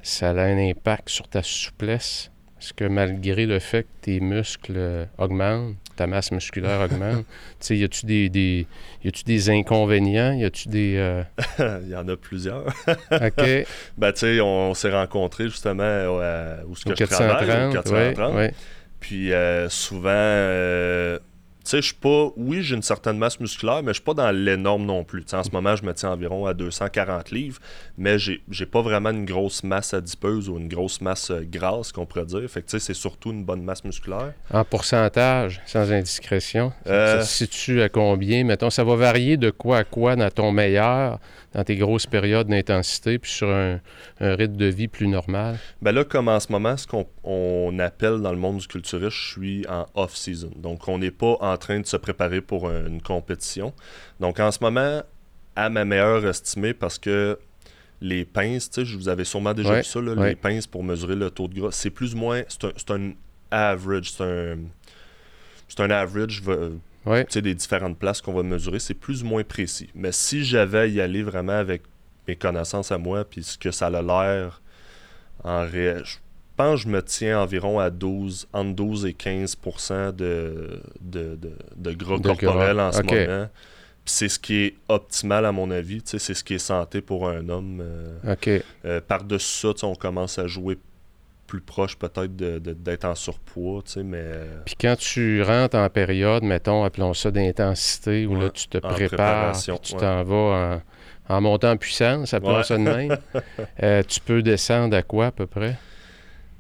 [0.01, 2.31] ça a un impact sur ta souplesse?
[2.55, 7.25] Parce que malgré le fait que tes muscles augmentent, ta masse musculaire augmente,
[7.60, 8.67] tu sais, y a-tu des, des,
[9.03, 10.34] y a-tu des inconvénients?
[10.34, 10.95] Y a-tu des...
[10.97, 11.23] Euh,
[11.84, 12.65] Il y en a plusieurs.
[12.88, 13.67] OK.
[13.97, 18.53] Ben, tu sais, on, s'est rencontrés justement euh, où ce que je travaille, au 430.
[18.99, 21.19] Puis euh, souvent
[21.69, 22.30] sais, je suis pas.
[22.38, 25.25] Oui, j'ai une certaine masse musculaire, mais je suis pas dans l'énorme non plus.
[25.34, 27.60] en ce moment, je me tiens environ à 240 livres,
[27.97, 31.91] mais j'ai, j'ai pas vraiment une grosse masse adipeuse ou une grosse masse euh, grasse,
[31.91, 32.49] qu'on pourrait dire.
[32.49, 34.34] Fait que, tu sais, c'est surtout une bonne masse musculaire.
[34.51, 37.19] En pourcentage, sans indiscrétion, euh...
[37.19, 38.43] ça se situe à combien?
[38.43, 41.19] Mettons, ça va varier de quoi à quoi dans ton meilleur,
[41.56, 43.80] dans tes grosses périodes d'intensité, puis sur un,
[44.20, 45.58] rythme de vie plus normal?
[45.82, 49.32] Ben là, comme en ce moment, ce qu'on appelle dans le monde du culturisme, je
[49.32, 50.52] suis en off-season.
[50.58, 53.74] Donc, on n'est pas en train de se préparer pour une compétition.
[54.20, 55.02] Donc, en ce moment,
[55.56, 57.39] à ma meilleure estimée, parce que
[58.02, 61.15] les pinces, tu sais, je vous avais sûrement déjà vu ça, les pinces pour mesurer
[61.15, 63.13] le taux de gras, c'est plus ou moins, c'est un, un,
[63.52, 64.58] average, c'est un
[65.68, 66.44] c'est un average
[67.41, 69.89] des différentes places qu'on va mesurer, c'est plus ou moins précis.
[69.96, 71.84] Mais si j'avais à y aller vraiment avec
[72.28, 74.62] mes connaissances à moi, puis ce que ça a l'air
[75.44, 76.18] en réel, je
[76.56, 79.58] pense que je me tiens environ à 12, entre 12 et 15
[80.13, 81.38] de, de,
[81.76, 83.50] de, gras corporel en ce moment.
[84.08, 87.50] C'est ce qui est optimal à mon avis, c'est ce qui est santé pour un
[87.50, 87.82] homme.
[87.82, 88.46] Euh,
[88.86, 90.78] euh, par-dessus ça, on commence à jouer
[91.47, 94.21] plus proche peut-être d'être en surpoids, tu sais, mais...
[94.21, 98.77] Euh, Puis quand tu rentres en période, mettons, appelons ça d'intensité, où là, tu te
[98.77, 100.81] prépares, tu t'en vas
[101.27, 103.17] en, montant en puissance, appelons ça de même,
[103.84, 105.77] euh, tu peux descendre à quoi, à peu près?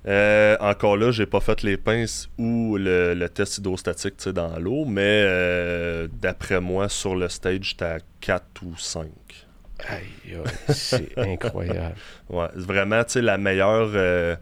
[0.07, 6.07] Euh, encore là, j'ai pas fait les pinces ou le, test hydrostatique dans l'eau, mais
[6.21, 9.07] d'après moi, sur le stage, j'étais à 4 ou 5.
[9.87, 10.37] Aïe,
[10.69, 11.95] c'est incroyable.
[12.29, 14.35] Ouais, vraiment, tu sais, la meilleure euh,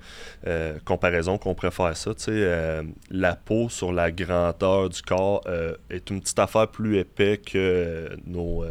[0.46, 5.02] euh, comparaison qu'on pourrait faire ça, tu sais, euh, la peau sur la grandeur du
[5.02, 5.44] corps
[5.90, 8.64] est une petite affaire plus épais que nos,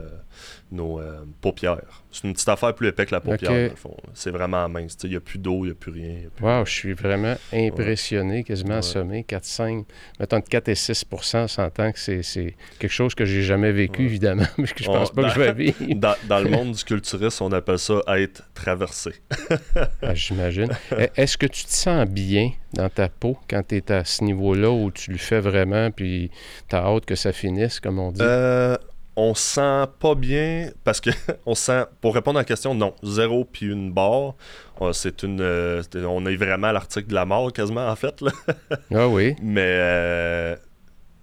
[0.73, 1.01] nos
[1.41, 2.03] paupières.
[2.11, 3.97] C'est une petite affaire plus épais que la paupière, dans le fond.
[4.15, 4.97] C'est vraiment mince.
[5.05, 6.17] Il n'y a plus d'eau, il n'y a plus rien.
[6.41, 9.25] Wow, je suis vraiment impressionné, quasiment assommé.
[9.25, 9.87] 4, 5,
[10.21, 11.05] mettons de 4 et 6
[11.35, 15.11] on s'entend que c'est quelque chose que j'ai jamais vécu, évidemment, mais que je pense
[15.11, 15.95] pas que je vais vivre.
[15.95, 19.13] dans, dans le monde du culturisme, on appelle ça être traversé
[20.03, 20.69] ah, J'imagine.
[20.93, 24.25] E, est-ce que tu te sens bien dans ta peau quand tu es à ce
[24.25, 26.31] niveau-là où tu le fais vraiment puis
[26.69, 28.21] tu as hâte que ça finisse, comme on dit?
[28.21, 28.77] Euh,
[29.17, 31.11] on sent pas bien parce que
[31.47, 34.35] on sent pour répondre à la question non zéro puis une barre
[34.81, 38.25] euh, c'est une euh, on est vraiment à l'article de la mort quasiment en fait
[38.95, 40.57] ah oui mais euh,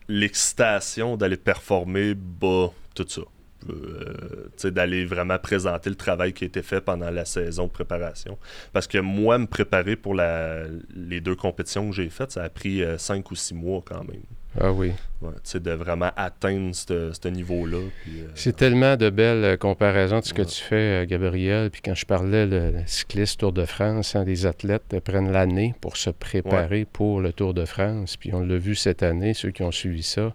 [0.07, 3.21] l'excitation d'aller performer bas tout ça
[3.69, 8.37] euh, d'aller vraiment présenter le travail qui a été fait pendant la saison de préparation.
[8.71, 10.63] Parce que moi, me préparer pour la,
[10.95, 14.21] les deux compétitions que j'ai faites, ça a pris cinq ou six mois quand même.
[14.59, 14.93] Ah oui.
[15.21, 17.77] Ouais, de vraiment atteindre ce niveau-là.
[17.77, 21.69] Euh, c'est tellement de belles comparaisons de ce que tu fais, Gabriel.
[21.69, 25.97] Puis quand je parlais le cycliste Tour de France, hein, les athlètes prennent l'année pour
[25.97, 28.17] se préparer pour le Tour de France.
[28.17, 30.33] Puis on l'a vu cette année, ceux qui ont suivi ça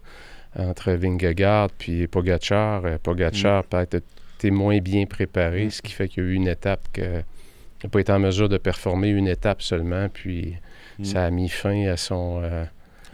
[0.57, 2.85] entre Vingegaard puis Pogachar.
[2.85, 3.67] Euh, Pogachar mm.
[3.69, 4.07] peut-être
[4.39, 5.71] été moins bien préparé, mm.
[5.71, 7.23] ce qui fait qu'il y a eu une étape que
[7.83, 10.55] n'a pas été en mesure de performer une étape seulement, puis
[10.99, 11.05] mm.
[11.05, 12.41] ça a mis fin à son.
[12.43, 12.65] Euh,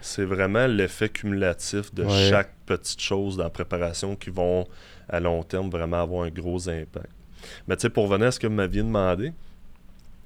[0.01, 4.67] C'est vraiment l'effet cumulatif de chaque petite chose dans la préparation qui vont
[5.09, 7.09] à long terme vraiment avoir un gros impact.
[7.67, 9.33] Mais tu sais, pour venir à ce que vous m'aviez demandé,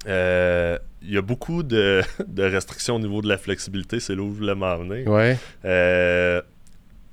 [0.06, 2.02] euh, il y a beaucoup de,
[2.38, 5.06] restrictions au niveau de la flexibilité, c'est là où je voulais m'emmener.
[5.06, 5.38] Ouais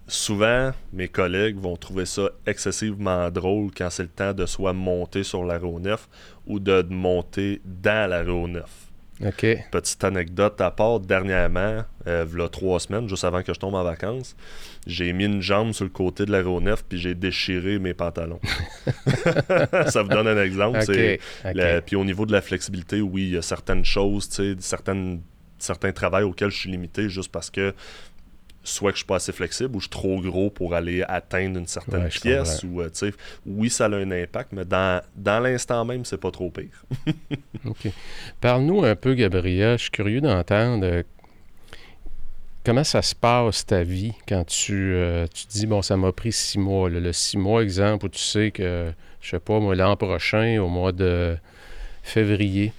[0.08, 5.23] souvent, mes collègues vont trouver ça excessivement drôle quand c'est le temps de soit monter
[5.23, 6.08] sur l'aéronef
[6.45, 8.83] ou de monter dans l'aéronef.
[9.71, 13.60] Petite anecdote à part, dernièrement, euh, il y a trois semaines, juste avant que je
[13.60, 14.36] tombe en vacances,
[14.88, 18.39] j'ai mis une jambe sur le côté de l'aéronef puis j'ai déchiré mes pantalons.
[19.88, 20.80] ça vous donne un exemple.
[21.86, 25.21] Puis au niveau de la flexibilité, oui, il y a certaines choses, certaines
[25.63, 27.73] certains travails auxquels je suis limité juste parce que
[28.63, 31.60] soit que je suis pas assez flexible ou je suis trop gros pour aller atteindre
[31.60, 32.89] une certaine pièce ou euh,
[33.45, 36.86] oui ça a un impact mais dans, dans l'instant même c'est pas trop pire.
[37.65, 37.88] Ok.
[38.41, 39.78] Parle-nous un peu Gabriel.
[39.78, 41.04] Je suis curieux d'entendre euh,
[42.65, 46.34] comment ça se passe ta vie quand tu, euh, tu dis bon ça m'a pris
[46.34, 49.95] six mois le six mois exemple où tu sais que je sais pas moi l'an
[49.95, 51.38] prochain au mois de
[52.04, 52.73] février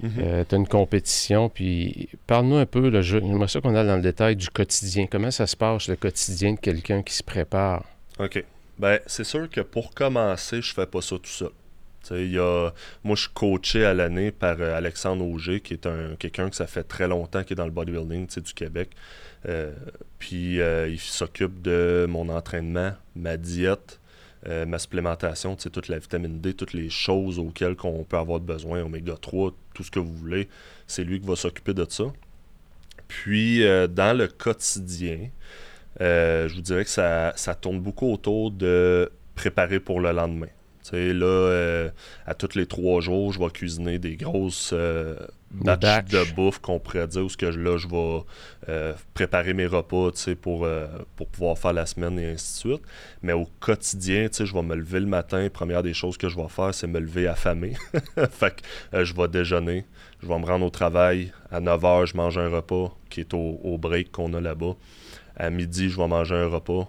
[0.00, 0.12] Mhm.
[0.18, 3.96] Euh, tu as une compétition, puis parle-nous un peu, là, j'aimerais ça qu'on aille dans
[3.96, 5.06] le détail du quotidien.
[5.10, 7.84] Comment ça se passe, le quotidien de quelqu'un qui se prépare?
[8.18, 8.44] OK.
[8.78, 11.50] Ben, c'est sûr que pour commencer, je fais pas ça tout seul.
[12.10, 12.70] Y a,
[13.04, 16.56] moi, je suis coaché à l'année par euh, Alexandre Auger, qui est un quelqu'un que
[16.56, 18.90] ça fait très longtemps qui est dans le bodybuilding du Québec.
[19.46, 19.72] Euh,
[20.18, 24.00] puis il s'occupe de mon entraînement, ma diète,
[24.46, 28.82] euh, ma supplémentation, toute la vitamine D, toutes les choses auxquelles on peut avoir besoin,
[28.82, 30.48] oméga 3, tout ce que vous voulez,
[30.86, 32.04] c'est lui qui va s'occuper de ça.
[33.08, 35.30] Puis, euh, dans le quotidien,
[36.00, 40.48] euh, je vous dirais que ça, ça, tourne beaucoup autour de préparer pour le lendemain.
[40.90, 41.88] Sais, là,
[42.26, 44.74] à tous les trois jours, je vais cuisiner des grosses
[45.50, 48.20] batch de bouffe qu'on pourrait dire où ce que là je vais
[48.68, 52.82] euh, préparer mes repas pour, euh, pour pouvoir faire la semaine et ainsi de suite.
[53.22, 56.48] Mais au quotidien je vais me lever le matin première des choses que je vais
[56.48, 57.74] faire c'est me lever affamé.
[58.30, 59.84] Fait que euh, je vais déjeuner
[60.22, 63.60] je vais me rendre au travail à 9h je mange un repas qui est au,
[63.62, 64.74] au break qu'on a là-bas.
[65.36, 66.88] À midi je vais manger un repas.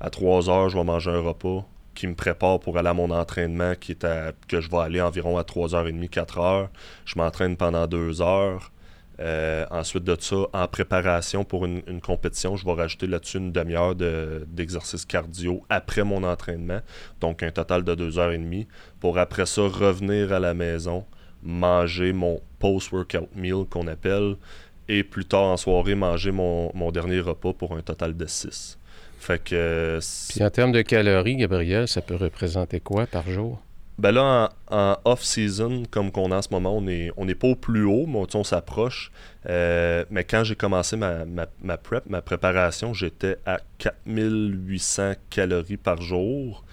[0.00, 1.66] À 3h je vais manger un repas
[1.98, 4.06] qui me prépare pour aller à mon entraînement qui est
[4.46, 6.68] que je vais aller environ à 3h30, 4h.
[7.04, 8.70] Je m'entraîne pendant 2 heures.
[9.18, 13.96] Euh, ensuite de ça, en préparation pour une, compétition, je vais rajouter là-dessus une demi-heure
[13.96, 16.82] d'exercice cardio après mon entraînement.
[17.20, 18.68] Donc un total de deux heures et demie.
[19.00, 21.04] Pour après ça, revenir à la maison,
[21.42, 24.36] manger mon post-workout meal qu'on appelle.
[24.86, 28.77] Et plus tard en soirée, manger mon, mon dernier repas pour un total de six.
[29.18, 29.98] Fait que.
[30.30, 33.60] Puis en termes de calories, Gabriel, ça peut représenter quoi par jour?
[33.98, 37.48] Ben là, en, off-season, comme qu'on a en ce moment, on n'est on est pas
[37.48, 39.10] au plus haut, mais on, s'approche.
[39.48, 46.00] Euh, mais quand j'ai commencé ma, ma, prep, ma préparation, j'étais à 4800 calories par
[46.00, 46.64] jour.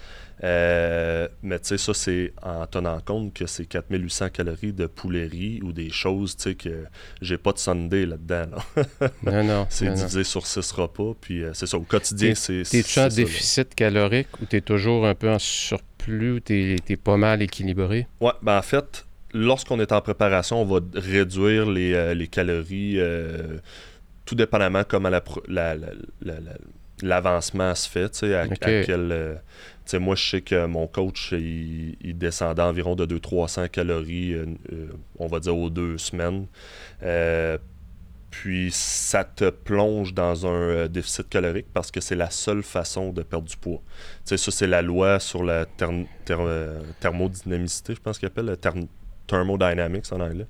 [0.44, 5.60] Euh, mais tu sais, ça, c'est en tenant compte que c'est 4800 calories de poulerie
[5.62, 6.84] ou des choses, tu sais, que
[7.22, 8.46] j'ai pas de Sunday là-dedans.
[9.22, 9.66] non, non.
[9.70, 11.78] c'est divisé sur 6 repas, puis euh, c'est ça.
[11.78, 12.62] Au quotidien, c'est.
[12.68, 17.16] T'es-tu en déficit calorique ou t'es toujours un peu en surplus ou t'es es pas
[17.16, 18.06] mal équilibré?
[18.20, 22.98] Ouais, ben en fait, lorsqu'on est en préparation, on va réduire les, euh, les calories
[24.26, 25.22] tout dépendamment comment la,
[27.00, 29.40] l'avancement se fait, tu sais, à, quel
[29.94, 35.26] moi, je sais que mon coach, il, descendait environ de 200-300 calories, euh, euh, on
[35.26, 36.46] va dire, aux deux semaines.
[37.02, 37.58] Euh,
[38.30, 43.22] puis ça te plonge dans un déficit calorique parce que c'est la seule façon de
[43.22, 43.80] perdre du poids.
[44.24, 45.64] ça, c'est la loi sur la
[47.00, 48.56] thermodynamicité, je pense qu'il appelle, le
[49.26, 50.46] thermodynamics en anglais.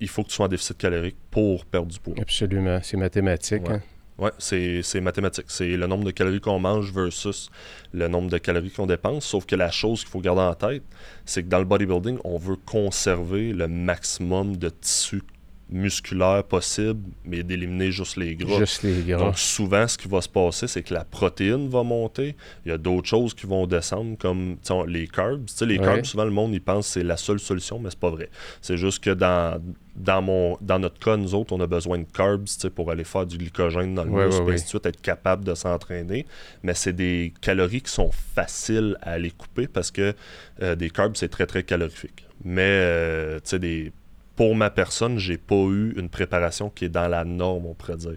[0.00, 2.14] il faut que tu sois en déficit calorique pour perdre du poids.
[2.20, 3.68] Absolument, c'est mathématique.
[3.68, 3.80] Hein.
[4.20, 5.46] Oui, c'est mathématique.
[5.48, 7.50] C'est le nombre de calories qu'on mange versus
[7.94, 9.24] le nombre de calories qu'on dépense.
[9.24, 10.82] Sauf que la chose qu'il faut garder en tête,
[11.24, 15.22] c'est que dans le bodybuilding, on veut conserver le maximum de tissu
[15.70, 18.58] musculaire possible, mais d'éliminer juste les gras.
[18.58, 19.18] Juste les gras.
[19.18, 22.36] Donc souvent, ce qui va se passer, c'est que la protéine va monter.
[22.64, 24.56] Il y a d'autres choses qui vont descendre, comme
[24.86, 25.46] les carbs.
[25.62, 28.10] les carbs, souvent, le monde, il pense que c'est la seule solution, mais c'est pas
[28.10, 28.28] vrai.
[28.60, 29.60] C'est juste que dans,
[29.96, 33.26] dans, mon, dans notre cas, nous autres, on a besoin de carbs pour aller faire
[33.26, 36.26] du glycogène dans le muscle, et ainsi de suite, être capable de s'entraîner.
[36.62, 40.14] Mais c'est des calories qui sont faciles à aller couper parce que
[40.62, 42.26] euh, des carbs, c'est très, très calorifique.
[42.42, 43.92] Mais, euh, tu sais, des
[44.40, 47.98] pour ma personne, j'ai pas eu une préparation qui est dans la norme, on pourrait
[47.98, 48.16] dire.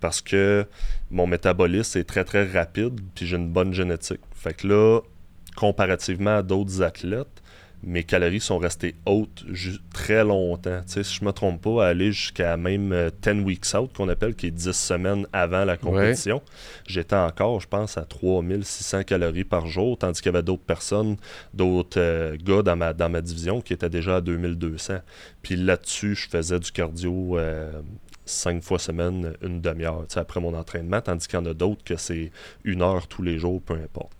[0.00, 0.66] Parce que
[1.08, 4.18] mon métabolisme est très très rapide, puis j'ai une bonne génétique.
[4.34, 5.00] Fait que là,
[5.54, 7.41] comparativement à d'autres athlètes,
[7.84, 9.44] mes calories sont restées hautes
[9.92, 10.80] très longtemps.
[10.86, 14.46] si je me trompe pas, aller jusqu'à même 10 euh, weeks out, qu'on appelle, qui
[14.46, 16.42] est 10 semaines avant la compétition,
[16.86, 21.16] j'étais encore, je pense, à 3600 calories par jour, tandis qu'il y avait d'autres personnes,
[21.54, 24.98] d'autres euh, gars dans ma, dans ma division qui étaient déjà à 2200.
[25.42, 27.38] Puis là-dessus, je faisais du cardio.
[27.38, 27.72] Euh,
[28.24, 31.96] cinq fois semaine, une demi-heure après mon entraînement, tandis qu'il y en a d'autres que
[31.96, 32.30] c'est
[32.62, 34.12] une heure tous les jours, peu importe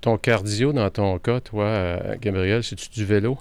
[0.00, 3.38] ton, cardio, dans ton cas, toi, euh, Gabriel, c'est-tu du vélo?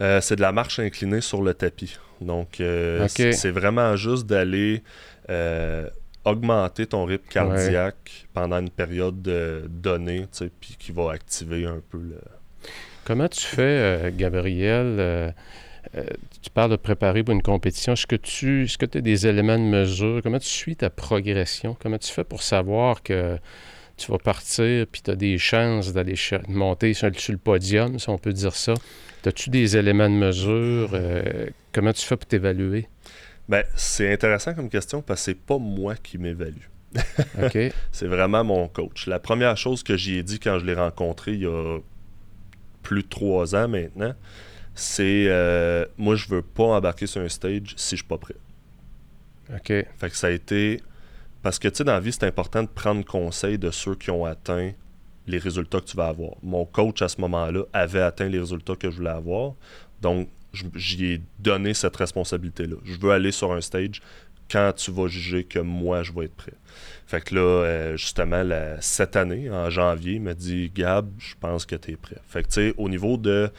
[0.00, 1.98] Euh, c'est de la marche inclinée sur le tapis.
[2.20, 4.82] Donc, euh, c'est vraiment juste d'aller
[6.24, 9.22] augmenter ton rythme cardiaque pendant une période
[9.68, 10.26] donnée,
[10.60, 12.20] puis qui va activer un peu le...
[13.04, 15.34] Comment tu fais, Gabriel?
[16.42, 17.94] tu parles de préparer pour une compétition.
[17.94, 20.20] Est-ce que tu est-ce que tu as des éléments de mesure?
[20.22, 21.76] Comment tu suis ta progression?
[21.80, 23.38] Comment tu fais pour savoir que
[24.00, 26.14] tu vas partir, puis tu as des chances d'aller
[26.48, 28.74] monter sur, le podium, si on peut dire ça.
[29.26, 30.90] As-tu des éléments de mesure?
[30.94, 32.88] Euh, comment tu fais pour t'évaluer?
[33.48, 36.68] Ben, c'est intéressant comme question parce que c'est pas moi qui m'évalue.
[37.92, 39.06] C'est vraiment mon coach.
[39.06, 41.78] La première chose que j'y ai dit quand je l'ai rencontré il y a
[42.82, 44.12] plus de trois ans maintenant,
[44.74, 48.34] c'est euh, moi je veux pas embarquer sur un stage si je suis pas prêt.
[49.54, 49.66] OK.
[49.66, 50.80] Fait que ça a été
[51.42, 54.10] parce que, tu sais, dans la vie, c'est important de prendre conseil de ceux qui
[54.10, 54.72] ont atteint
[55.26, 56.32] les résultats que tu vas avoir.
[56.42, 59.54] Mon coach, à ce moment-là, avait atteint les résultats que je voulais avoir.
[60.00, 60.28] Donc,
[60.74, 62.76] j'y ai donné cette responsabilité-là.
[62.84, 64.02] Je veux aller sur un stage
[64.50, 66.54] quand tu vas juger que moi, je vais être prêt.
[67.06, 68.42] Fait que là, euh, justement,
[68.80, 72.16] cette année, en janvier, il m'a dit Gab, je pense que tu es prêt.
[72.26, 73.50] Fait que, tu sais, au niveau de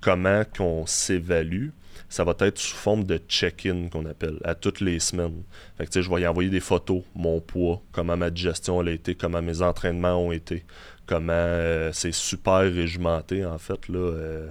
[0.00, 1.68] comment qu'on s'évalue,
[2.08, 5.42] ça va être sous forme de check-in qu'on appelle, à toutes les semaines.
[5.76, 9.14] Fait que, je vais y envoyer des photos, mon poids, comment ma digestion a été,
[9.14, 10.64] comment mes entraînements ont été,
[11.06, 13.88] comment euh, c'est super régimenté, en fait.
[13.88, 14.48] Là, euh,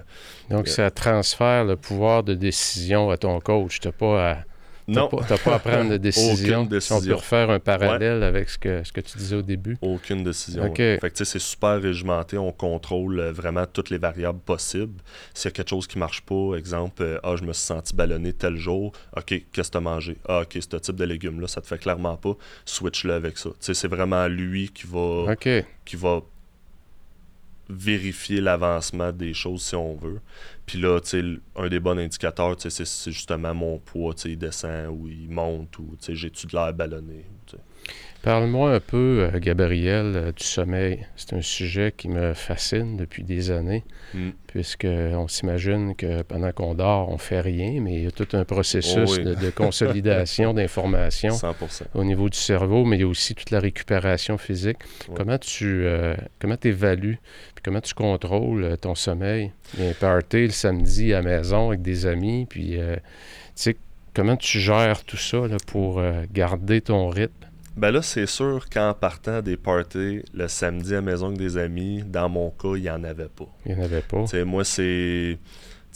[0.50, 3.80] Donc, ça transfère le pouvoir de décision à ton coach.
[3.80, 4.36] Tu pas à
[4.88, 5.08] non.
[5.08, 6.60] Tu n'as pas à prendre de décision.
[6.60, 7.00] Aucune décision.
[7.00, 9.76] Si on peut refaire un parallèle avec ce que, ce que tu disais au début.
[9.82, 10.74] Aucune décision.
[10.74, 12.38] Fait que c'est super régimenté.
[12.38, 15.00] On contrôle euh, vraiment toutes les variables possibles.
[15.34, 17.94] S'il y a quelque chose qui marche pas, exemple, euh, ah, je me suis senti
[17.94, 20.16] ballonné tel jour, OK, qu'est-ce que tu as mangé?
[20.26, 22.34] Ah, OK, ce type de légumes-là, ça te fait clairement pas.
[22.64, 23.50] Switch-le avec ça.
[23.60, 25.34] c'est vraiment lui qui va,
[25.84, 26.22] qui va
[27.68, 30.20] vérifier l'avancement des choses si on veut.
[30.68, 31.22] Puis là, tu sais,
[31.56, 35.76] un des bons indicateurs, c'est justement mon poids, tu sais, il descend ou il monte
[35.78, 37.24] ou, tu sais, j'ai-tu de l'air ballonné.
[38.22, 41.06] Parle-moi un peu, euh, Gabriel, euh, du sommeil.
[41.16, 44.30] C'est un sujet qui me fascine depuis des années, Mm.
[44.48, 48.44] puisqu'on s'imagine que pendant qu'on dort, on fait rien, mais il y a tout un
[48.44, 49.24] processus Oh oui.
[49.24, 51.84] de, de consolidation d'informations 100%.
[51.94, 54.78] au niveau du cerveau, mais il y a aussi toute la récupération physique.
[55.08, 55.14] Ouais.
[55.16, 57.20] Comment tu euh, comment évalues,
[57.68, 59.52] comment tu contrôles euh, ton sommeil?
[59.76, 62.96] Il y a un party le samedi à la maison avec des amis, puis euh,
[62.96, 63.02] tu
[63.56, 63.76] sais,
[64.14, 67.34] comment tu gères tout ça là, pour euh, garder ton rythme?
[67.76, 71.56] Ben là, c'est sûr qu'en partant des parties le samedi à la maison avec des
[71.58, 73.46] amis, dans mon cas, il n'y en avait pas.
[73.66, 74.24] Il n'y en avait pas.
[74.44, 75.38] Moi, c'est.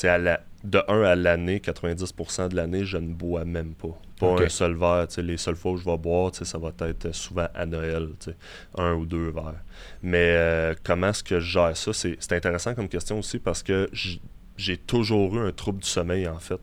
[0.02, 3.98] la- De 1 à l'année, 90% de l'année, je ne bois même pas.
[4.22, 5.06] Pas un seul verre.
[5.18, 8.11] Les seules fois où je vais boire, ça va être souvent à Noël.
[8.76, 9.62] Un ou deux verres.
[10.02, 11.92] Mais euh, comment est-ce que je gère ça?
[11.92, 13.90] C'est intéressant comme question aussi parce que
[14.56, 16.61] j'ai toujours eu un trouble du sommeil, en fait.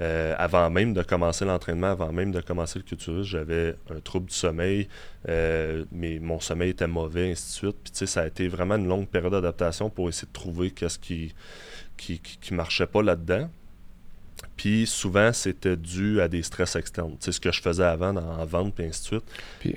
[0.00, 4.26] Euh, avant même de commencer l'entraînement, avant même de commencer le culturisme, j'avais un trouble
[4.26, 4.88] du sommeil,
[5.28, 7.76] euh, mais mon sommeil était mauvais, ainsi de suite.
[7.82, 10.70] Puis tu sais, ça a été vraiment une longue période d'adaptation pour essayer de trouver
[10.70, 11.34] qu'est-ce qui,
[11.98, 13.50] qui, qui, qui marchait pas là-dedans.
[14.56, 17.16] Puis souvent, c'était dû à des stress externes.
[17.20, 19.24] Sais, ce que je faisais avant dans, en vente, puis ainsi de suite.
[19.60, 19.76] Puis,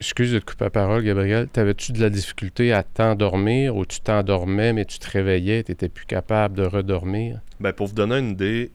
[0.00, 1.48] excuse de te couper la parole, Gabriel.
[1.48, 5.88] T'avais-tu de la difficulté à t'endormir ou tu t'endormais, mais tu te réveillais, tu n'étais
[5.88, 7.40] plus capable de redormir?
[7.60, 8.72] Ben, pour vous donner une idée,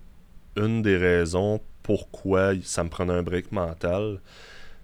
[0.56, 4.20] une des raisons pourquoi ça me prenait un break mental,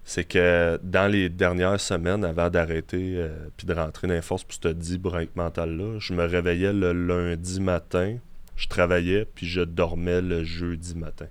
[0.05, 4.45] c'est que dans les dernières semaines, avant d'arrêter euh, puis de rentrer dans les forces
[4.45, 8.17] pour ce dit break mental-là, je me réveillais le lundi matin,
[8.55, 11.27] je travaillais, puis je dormais le jeudi matin.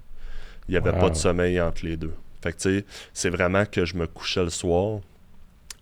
[0.68, 2.14] Il n'y avait pas de sommeil entre les deux.
[2.42, 5.00] Fait que, tu sais, c'est vraiment que je me couchais le soir,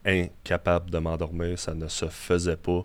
[0.04, 2.84] incapable de m'endormir, ça ne se faisait pas.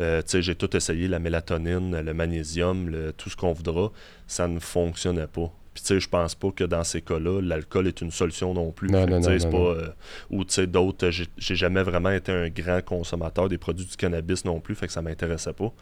[0.00, 3.92] Euh, tu sais, j'ai tout essayé, la mélatonine, le magnésium, le- tout ce qu'on voudra,
[4.26, 5.50] ça ne fonctionnait pas.
[5.72, 8.72] Puis tu sais, je pense pas que dans ces cas-là, l'alcool est une solution non
[8.72, 8.88] plus.
[8.88, 9.88] Non, non, pas, euh,
[10.30, 13.96] ou tu sais, d'autres, j'ai j'ai jamais vraiment été un grand consommateur des produits du
[13.96, 15.72] cannabis non plus, fait que ça m'intéressait pas.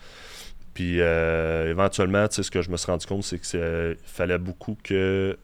[0.74, 4.38] Puis euh, éventuellement, tu sais, ce que je me suis rendu compte, c'est qu'il fallait
[4.38, 5.38] beaucoup que.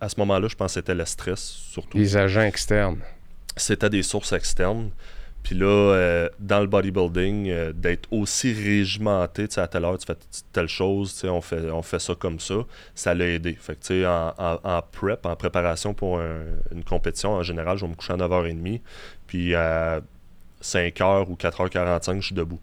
[0.00, 3.00] À ce moment-là, je pense que c'était le stress, surtout Les agents externes.
[3.56, 4.90] c'était des sources externes.
[5.42, 9.96] Puis là, euh, dans le bodybuilding, euh, d'être aussi régimenté, tu sais, à telle heure,
[9.98, 10.16] tu fais
[10.52, 12.56] telle chose, tu sais, on fait, on fait ça comme ça,
[12.94, 13.56] ça l'a aidé.
[13.60, 17.42] Fait que, tu sais, en, en, en prep, en préparation pour un- une compétition, en
[17.42, 18.80] général, je vais me coucher à 9h30,
[19.26, 20.00] puis à
[20.62, 22.60] 5h ou 4h45, je suis debout.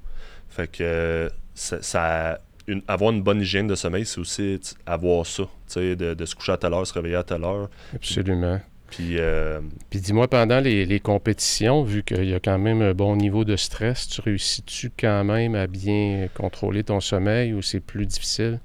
[0.49, 5.43] Fait que ça, ça- une- avoir une bonne hygiène de sommeil, c'est aussi avoir ça,
[5.43, 7.69] tu sais, de, de se coucher à telle heure, se réveiller à telle heure.
[7.93, 8.59] Absolument.
[8.89, 12.93] Puis, euh, Puis dis-moi, pendant les, les compétitions, vu qu'il y a quand même un
[12.93, 17.79] bon niveau de stress, tu réussis-tu quand même à bien contrôler ton sommeil ou c'est
[17.79, 18.59] plus difficile?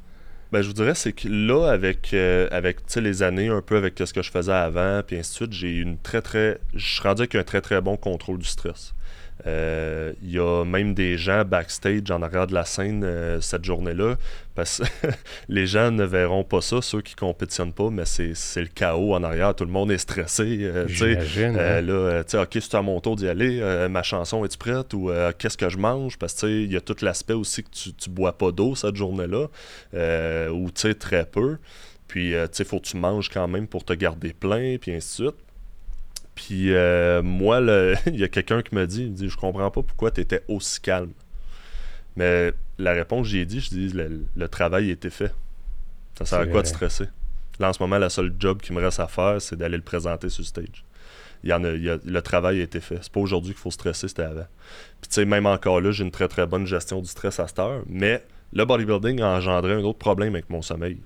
[0.53, 3.95] Ben, je vous dirais, c'est que là, avec, euh, avec les années, un peu avec
[4.05, 6.59] ce que je faisais avant, puis ainsi de suite, j'ai une très, très.
[6.75, 8.95] Je suis rendu avec un très, très bon contrôle du stress.
[9.47, 13.65] Euh, Il y a même des gens backstage en arrière de la scène euh, cette
[13.65, 14.17] journée-là,
[14.55, 15.09] parce que
[15.49, 19.23] les gens ne verront pas ça, ceux qui compétitionnent pas, mais c'est le chaos en
[19.23, 19.55] arrière.
[19.55, 20.59] Tout le monde est stressé.
[20.61, 21.13] euh, tu sais.
[21.13, 21.59] J'imagine.
[21.59, 21.81] Hein?
[21.81, 23.61] là, tu sais, ok, c'est à mon tour d'y aller.
[23.91, 24.93] ma chanson, est prête?
[24.95, 26.19] Ou qu'est-ce que je mange?
[26.19, 28.97] Parce que, il y a tout l'aspect aussi que tu, tu bois pas d'eau cette
[28.97, 29.47] journée-là,
[30.51, 31.57] ou, tu sais, très peu.
[32.09, 35.23] Puis, tu sais, faut que tu manges quand même pour te garder plein, puis ainsi
[35.23, 35.37] de suite.
[36.41, 37.61] Puis, euh, moi,
[38.07, 40.43] il y a quelqu'un qui me dit, il dit, je comprends pas pourquoi tu étais
[40.49, 41.13] aussi calme.
[42.17, 45.33] Mais la réponse, j'ai dit, je dis, le, le travail était fait.
[46.19, 47.05] Ça sert à quoi de stresser?
[47.59, 49.83] Là, en ce moment, la seule job qui me reste à faire, c'est d'aller le
[49.83, 50.85] présenter sur le stage.
[51.45, 52.99] Il y en a, il y a- le travail a été fait.
[53.03, 54.47] C'est pas aujourd'hui qu'il faut stresser, c'était avant.
[55.03, 57.47] Puis tu sais, même encore là, j'ai une très très bonne gestion du stress à
[57.49, 57.83] cette heure.
[57.87, 60.99] Mais le bodybuilding a engendré un autre problème avec mon sommeil.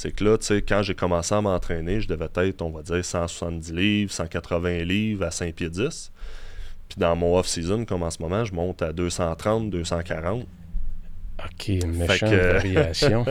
[0.00, 2.82] C'est que là, tu sais, quand j'ai commencé à m'entraîner, je devais être, on va
[2.82, 6.12] dire, 170 livres, 180 livres à 5 pieds 10.
[6.88, 10.46] Puis dans mon off-season, comme en ce moment, je monte à 230, 240.
[11.44, 13.24] OK, une méchante que- variation.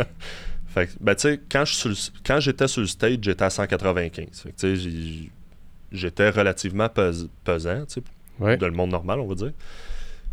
[0.67, 3.17] Fait que, ben, tu sais, quand, je suis sur le- quand j'étais sur le stage,
[3.21, 4.27] j'étais à 195.
[4.41, 5.31] Fait que, tu sais, j'ai-
[5.93, 8.03] j'étais relativement pes- pesant, tu sais,
[8.41, 8.57] Ouais.
[8.57, 9.53] de le monde normal, on va dire.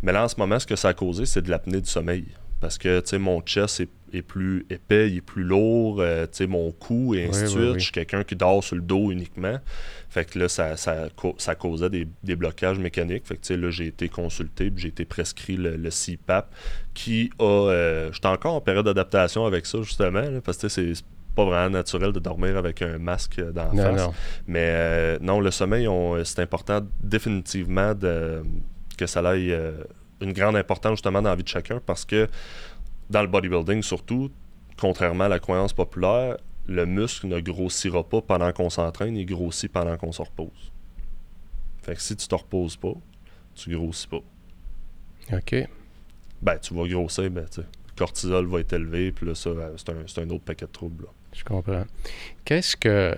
[0.03, 2.25] Mais là, en ce moment, ce que ça a causé, c'est de l'apnée du sommeil.
[2.61, 6.23] Parce que, tu sais, mon chest est, est plus épais, il est plus lourd, euh,
[6.25, 7.61] tu sais, mon cou, et ainsi de oui, suite.
[7.63, 7.73] oui.
[7.79, 9.57] Je suis quelqu'un qui dort sur le dos uniquement.
[10.09, 13.25] Fait que là, ça, ça, causait des, des blocages mécaniques.
[13.27, 16.49] Fait que, tu sais, là, j'ai été consulté, puis j'ai été prescrit le, le CPAP,
[16.93, 17.43] qui a...
[17.43, 20.93] euh, J'étais encore en période d'adaptation avec ça, justement, là, parce que, c'est
[21.35, 24.05] pas vraiment naturel de dormir avec un masque dans la Non, face.
[24.07, 24.13] non.
[24.47, 25.85] Mais euh, non, le sommeil,
[26.23, 28.41] c'est important définitivement de,
[28.97, 29.73] que ça aille euh,
[30.21, 32.27] une grande importance justement dans la vie de chacun parce que
[33.09, 34.31] dans le bodybuilding surtout,
[34.79, 36.37] contrairement à la croyance populaire,
[36.67, 40.71] le muscle ne grossira pas pendant qu'on s'entraîne, il grossit pendant qu'on se repose.
[41.83, 42.93] Fait que si tu te reposes pas,
[43.53, 44.21] tu grossis pas.
[45.33, 45.55] OK.
[46.41, 49.49] Ben, tu vas grossir, ben, tu sais, le cortisol va être élevé, puis là, ça,
[49.49, 49.89] euh, c'est
[50.19, 51.03] un, un autre paquet de troubles.
[51.05, 51.09] là.
[51.33, 51.85] Je comprends.
[52.43, 53.15] Qu'est-ce que.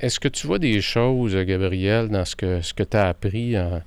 [0.00, 3.58] Est-ce que tu vois des choses, Gabriel, dans ce que, ce que tu as appris
[3.58, 3.82] en-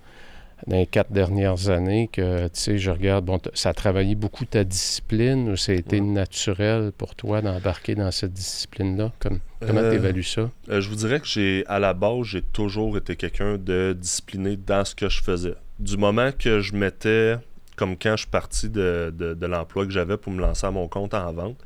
[0.68, 4.46] dans les quatre dernières années que, tu sais, je regarde, bon, ça a travaillé beaucoup
[4.46, 6.06] ta discipline ou ça a été Ouais.
[6.08, 9.12] naturel pour toi d'embarquer dans cette discipline-là?
[9.20, 10.50] Comme, comment Euh, tu évalues ça?
[10.70, 14.56] Euh, je vous dirais que j'ai, à la base, j'ai toujours été quelqu'un de discipliné
[14.58, 15.56] dans ce que je faisais.
[15.80, 17.36] Du moment que je mettais,
[17.76, 20.72] comme quand je suis parti de, de- de l'emploi que j'avais pour me lancer à
[20.72, 21.58] mon compte en vente,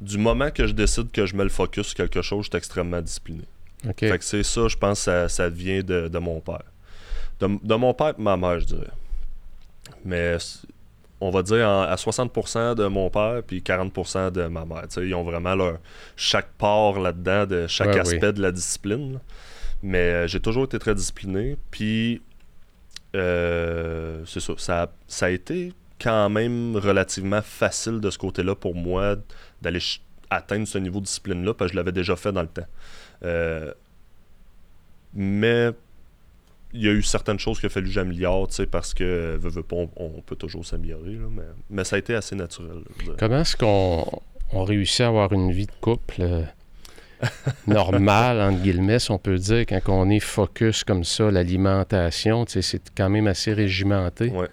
[0.00, 2.56] du moment que je décide que je mets le focus sur quelque chose, je suis
[2.56, 3.44] extrêmement discipliné.
[3.86, 3.98] OK.
[4.00, 6.62] Fait que c'est ça, je pense, ça, ça vient de, de mon père.
[7.40, 8.90] De, de mon père et de ma mère, je dirais.
[10.04, 10.36] Mais
[11.20, 14.84] on va dire en- à 60% de mon père puis 40% de ma mère.
[14.96, 15.78] Ils ont vraiment leur
[16.16, 19.14] chaque part là-dedans de chaque Ouais, aspect de la discipline.
[19.14, 19.18] là.
[19.82, 21.56] Mais euh, j'ai toujours été très discipliné.
[21.70, 22.22] Puis
[23.14, 24.82] euh, c'est ça, ça.
[24.84, 29.16] a- Ça a été quand même relativement facile de ce côté-là pour moi
[29.60, 29.78] d'aller
[30.30, 32.66] atteindre ce niveau de discipline-là parce que je l'avais déjà fait dans le temps.
[33.24, 33.72] Euh,
[35.14, 35.70] mais
[36.72, 39.62] il y a eu certaines choses qu'il a fallu que j'améliore, parce que, veux, veux
[39.62, 42.82] pas, on, on peut toujours s'améliorer, là, mais, mais ça a été assez naturel.
[43.06, 43.14] là.
[43.18, 44.06] Comment est-ce qu'on
[44.52, 46.42] on réussit à avoir une vie de couple euh,
[47.66, 52.82] normale, entre guillemets, si on peut dire, quand on est focus comme ça, l'alimentation, c'est
[52.96, 54.28] quand même assez régimenté.
[54.28, 54.48] Ouais.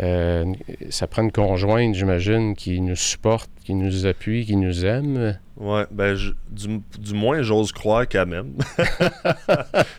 [0.00, 0.52] Euh,
[0.90, 5.38] ça prend une conjointe, j'imagine, qui nous supporte, qui nous appuie, qui nous aime.
[5.56, 8.54] Ouais, ben, je- du, du moins, j'ose croire qu'elle m'aime.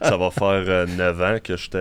[0.01, 1.77] ça va faire euh, 9 ans que j'étais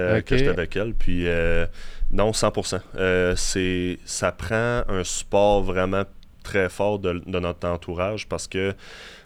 [0.49, 1.67] avec elle, puis euh,
[2.13, 2.81] non, 100%.
[2.97, 6.05] Euh, c'est, ça prend un support vraiment
[6.43, 8.75] très fort de, de notre entourage parce que,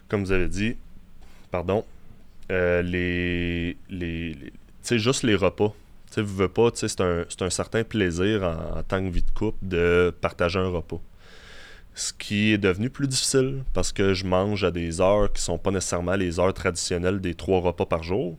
[0.07, 0.77] comme vous avez dit,
[1.51, 1.83] pardon,
[2.51, 5.73] euh, les, les, les- tu sais, juste les repas.
[6.11, 10.13] Tu veux pas, c'est un, un certain plaisir en, tant que vie de couple de
[10.21, 11.01] partager un repas.
[11.93, 15.57] Ce qui est devenu plus difficile parce que je mange à des heures qui sont
[15.57, 18.37] pas nécessairement les heures traditionnelles des trois repas par jour.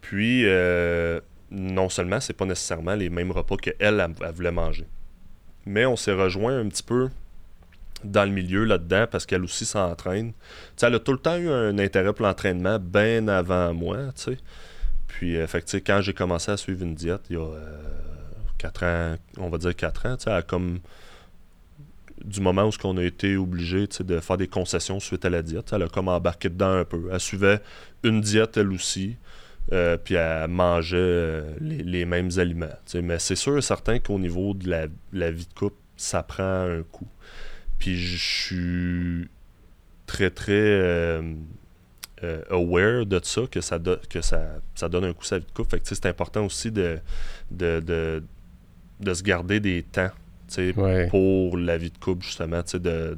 [0.00, 4.86] Puis, euh, non seulement c'est pas nécessairement les mêmes repas qu'elle, elle, voulait manger.
[5.66, 7.10] Mais on s'est rejoint un petit peu
[8.04, 10.32] dans le milieu là-dedans parce qu'elle aussi s'entraîne.
[10.82, 14.38] Elle a tout le temps eu un intérêt pour l'entraînement bien avant moi, tu sais.
[15.12, 17.48] Puis, euh, fait que, quand j'ai commencé à suivre une diète, il y a
[18.56, 20.80] 4 ans, on va dire 4 ans, a comme
[22.24, 25.72] du moment où qu'on a été obligé de faire des concessions suite à la diète,
[25.72, 27.10] elle a comme embarqué dedans un peu.
[27.12, 27.60] Elle suivait
[28.04, 29.16] une diète elle aussi,
[29.72, 32.66] euh, puis elle mangeait euh, les, mêmes aliments.
[32.94, 36.62] Mais c'est sûr et certain qu'au niveau de la, la vie de couple, ça prend
[36.62, 37.08] un coup.
[37.78, 39.28] Puis je suis
[40.06, 41.20] très très
[42.24, 44.40] euh, aware de ça, que ça, do- que ça,
[44.74, 45.70] ça donne un coup sa vie de couple.
[45.70, 46.98] Fait que c'est important aussi de,
[47.50, 48.22] de, de,
[49.00, 50.10] de se garder des temps.
[50.76, 51.06] Ouais.
[51.08, 53.16] pour la vie de couple, justement, de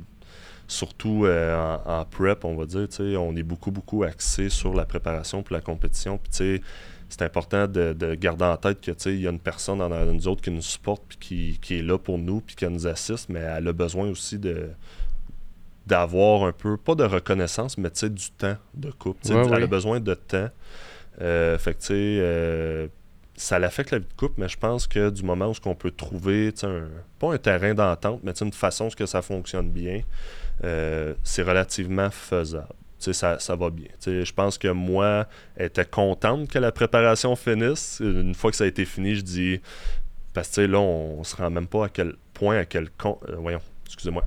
[0.69, 2.87] surtout euh, en, en prep, on va dire,
[3.21, 6.19] on est beaucoup, beaucoup axé sur la préparation pour la compétition.
[6.19, 6.61] Puis,
[7.09, 10.29] c'est important de, de garder en tête que, il y a une personne en nous
[10.29, 13.29] autres qui nous supporte, puis qui, qui est là pour nous, puis qui nous assiste,
[13.29, 14.69] mais elle a besoin aussi de
[15.87, 19.26] d'avoir un peu, pas de reconnaissance, mais tu sais, du temps de couple.
[19.32, 20.49] Ouais, elle a besoin de temps.
[21.20, 22.89] Euh, fait que, tu sais, euh,
[23.37, 25.74] ça l'affecte la vie de couple, mais je pense que du moment où ce qu'on
[25.74, 30.01] peut trouver, un, pas un terrain d'entente, mais une façon ce que ça fonctionne bien,
[30.64, 32.68] euh, c'est relativement faisable.
[32.99, 33.89] Ça, ça va bien.
[34.07, 35.26] Je pense que moi,
[35.57, 38.01] elle était contente que la préparation finisse.
[38.01, 39.61] Une fois que ça a été fini, je dis,
[40.32, 43.61] parce que là, on, se rend même pas à quel point, à quel con, voyons,
[43.85, 44.24] excusez-moi.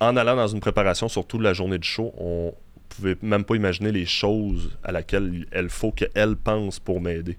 [0.00, 2.54] En allant dans une préparation, surtout la journée de show, on
[2.88, 7.36] pouvait même pas imaginer les choses à laquelle il faut qu'elle pense pour m'aider.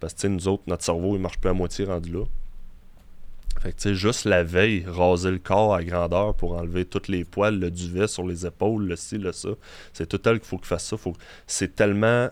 [0.00, 2.24] Parce que nous autres, notre cerveau, il marche plus à moitié rendu là.
[3.60, 7.58] Fait que juste la veille, raser le corps à grandeur pour enlever tous les poils,
[7.58, 9.48] le duvet sur les épaules, le ci, le ça.
[9.92, 10.96] C'est tout elle qu'il faut qu'il fasse ça.
[11.46, 12.28] C'est tellement.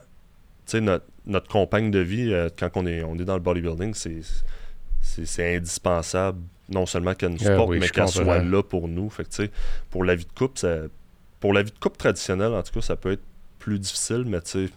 [0.66, 3.94] Tu sais, notre, compagne de vie, euh, quand on est, on est dans le bodybuilding,
[3.94, 6.40] c'est indispensable.
[6.68, 9.08] Non seulement qu'elle nous supporte, oui, mais qu'elle soit là pour nous.
[9.10, 9.50] Fait que tu sais,
[9.90, 10.76] pour la vie de couple, ça,
[11.40, 13.22] pour la vie de couple traditionnelle, en tout cas, ça peut être
[13.58, 14.70] plus difficile, mais tu sais,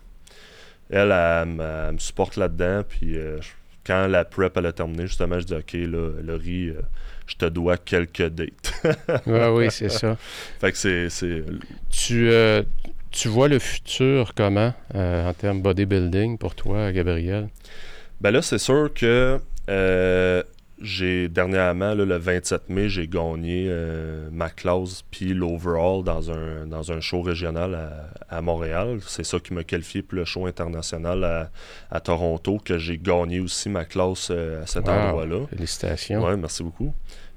[0.89, 2.83] elle, elle, elle me- elle me supporte là-dedans.
[2.87, 3.39] Puis euh,
[3.85, 6.81] quand la prep elle a terminé, justement, je dis OK, là, Laurie, euh,
[7.27, 8.73] je te dois quelques dates.
[9.25, 10.15] Ouais, oui, c'est ça.
[10.59, 11.09] fait que c'est.
[11.09, 11.43] c'est
[11.89, 12.63] Tu, euh,
[13.11, 17.49] tu vois le futur comment euh, en termes bodybuilding pour toi, Gabriel?
[18.21, 20.41] Ben là, c'est sûr que Euh,
[20.81, 26.91] j'ai dernièrement, le 27 mai, j'ai gagné euh, ma classe puis l'overall dans un, dans
[26.91, 27.77] un show régional
[28.29, 28.99] à, Montréal.
[29.05, 31.49] C'est ça qui m'a qualifié pour le show international
[31.91, 35.47] à, Toronto, que j'ai gagné aussi ma classe à cet endroit-là.
[35.49, 36.25] Félicitations.
[36.25, 36.93] Oui, merci beaucoup.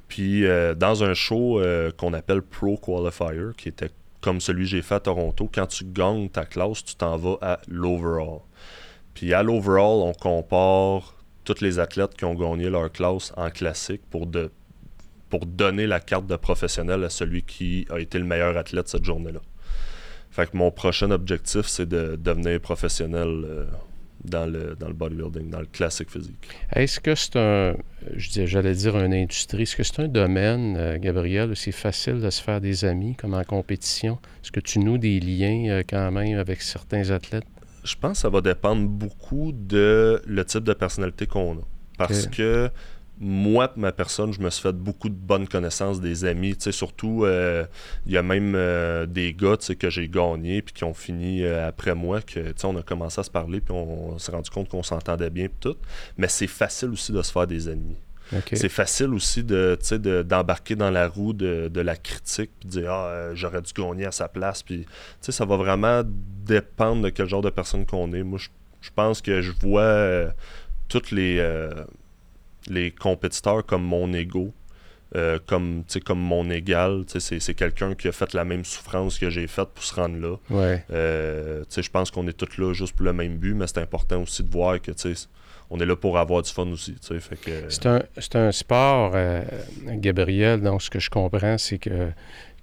[0.08, 0.44] Puis
[0.76, 1.60] dans un show
[1.96, 3.90] qu'on appelle Pro Qualifier, qui était
[4.20, 7.38] comme celui que j'ai fait à Toronto, quand tu gagnes ta classe, tu t'en vas
[7.42, 8.38] à l'overall.
[9.14, 11.11] Puis à l'overall, on compare
[11.44, 14.50] tous les athlètes qui ont gagné leur classe en classique pour, de,
[15.28, 19.04] pour donner la carte de professionnel à celui qui a été le meilleur athlète cette
[19.04, 19.40] journée-là.
[20.30, 23.66] Fait que mon prochain objectif, c'est de devenir professionnel euh,
[24.24, 26.48] dans le, dans le bodybuilding, dans le classique physique.
[26.74, 27.76] Est-ce que c'est un,
[28.16, 32.42] j'allais dire une industrie, est-ce que c'est un domaine, euh, Gabriel, c'est facile de se
[32.42, 34.18] faire des amis comme en compétition?
[34.42, 37.44] Est-ce que tu noues des liens euh, quand même avec certains athlètes?
[37.84, 41.62] Je pense que ça va dépendre beaucoup de le type de personnalité qu'on a.
[41.98, 42.70] Parce que
[43.24, 46.56] moi, ma personne, je me suis fait beaucoup de bonnes connaissances, des amis.
[46.56, 47.64] Tu sais, surtout, euh,
[48.04, 50.94] il y a même euh, des gars tu sais, que j'ai gagnés puis qui ont
[50.94, 52.20] fini euh, après moi.
[52.20, 54.82] que tu sais, On a commencé à se parler puis on, s'est rendu compte qu'on
[54.82, 55.76] s'entendait bien tout.
[56.16, 57.98] Mais c'est facile aussi de se faire des ennemis.
[58.52, 59.76] C'est facile aussi de,
[60.22, 64.12] d'embarquer dans la roue de, la critique puis de dire Ah, j'aurais dû gagner à
[64.12, 64.62] sa place.
[64.62, 64.86] Puis,
[65.20, 68.22] ça va vraiment dépendre de quel genre de personne qu'on est.
[68.22, 68.38] Moi,
[68.80, 70.32] je pense que je vois
[70.88, 71.40] toutes les
[72.68, 74.52] les compétiteurs comme mon ego,
[75.16, 77.04] euh, comme, comme mon égal.
[77.06, 80.36] C'est quelqu'un qui a fait la même souffrance que j'ai faite pour se rendre là.
[80.50, 80.84] Ouais.
[80.90, 84.22] Euh, je pense qu'on est tous là juste pour le même but, mais c'est important
[84.22, 84.92] aussi de voir que
[85.72, 86.94] on est là pour avoir du fun aussi.
[87.00, 88.02] C'est un,
[88.34, 89.42] un, sport, euh,
[89.86, 92.10] Gabriel, donc ce que je comprends, c'est que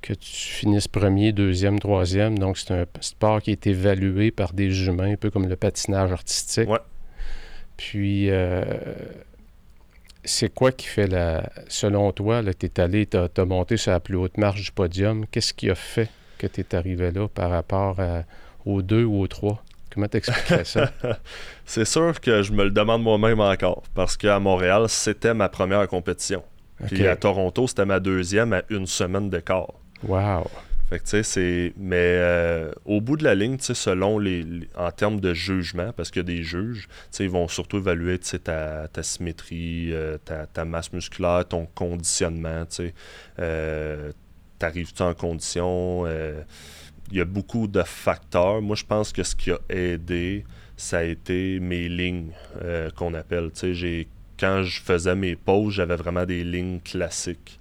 [0.01, 2.39] que tu finisses premier, deuxième, troisième.
[2.39, 6.14] Donc, c'est un sport qui est évalué par des humains, un peu comme le patinage
[6.14, 6.70] artistique.
[6.70, 6.80] Ouais.
[7.76, 8.30] Puis,
[10.24, 11.49] c'est quoi qui fait la.
[11.68, 15.26] Selon toi, tu es allé, tu as, monté sur la plus haute marche du podium.
[15.28, 17.97] Qu'est-ce qui a fait que tu es arrivé là par rapport
[18.66, 19.62] aux deux ou aux trois?
[20.00, 20.93] Comment t'expliquerais ça?
[21.66, 23.84] c'est sûr que je me le demande moi-même encore.
[23.95, 26.41] Parce qu'à Montréal, c'était ma première compétition.
[26.88, 29.74] Puis à Toronto, c'était ma deuxième à une semaine d'écart.
[30.08, 30.50] Wow!
[30.89, 31.74] Fait que, tu sais, c'est.
[31.76, 34.45] Mais euh, au bout de la ligne, tu sais, selon les,
[34.78, 37.80] En termes de jugement, parce qu'il y a des juges, tu sais, ils vont surtout
[37.80, 42.93] évaluer, tu sais, ta, ta symétrie, euh, ta, ta, masse musculaire, ton conditionnement, tu sais.
[43.39, 44.14] Euh,
[44.60, 46.06] t'arrives-tu en condition?
[47.12, 48.62] Il y a beaucoup de facteurs.
[48.62, 50.45] Moi, je pense que ce qui a aidé,
[50.78, 52.32] ça a été mes lignes
[52.95, 53.51] qu'on appelle.
[53.51, 54.07] Tu sais,
[54.39, 57.60] quand je faisais mes pauses, j'avais vraiment des lignes classiques.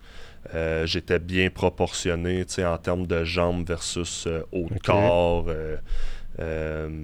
[0.55, 5.47] Euh, j'étais bien proportionné en termes de jambes versus euh, haut de corps.
[6.39, 6.99] Euh,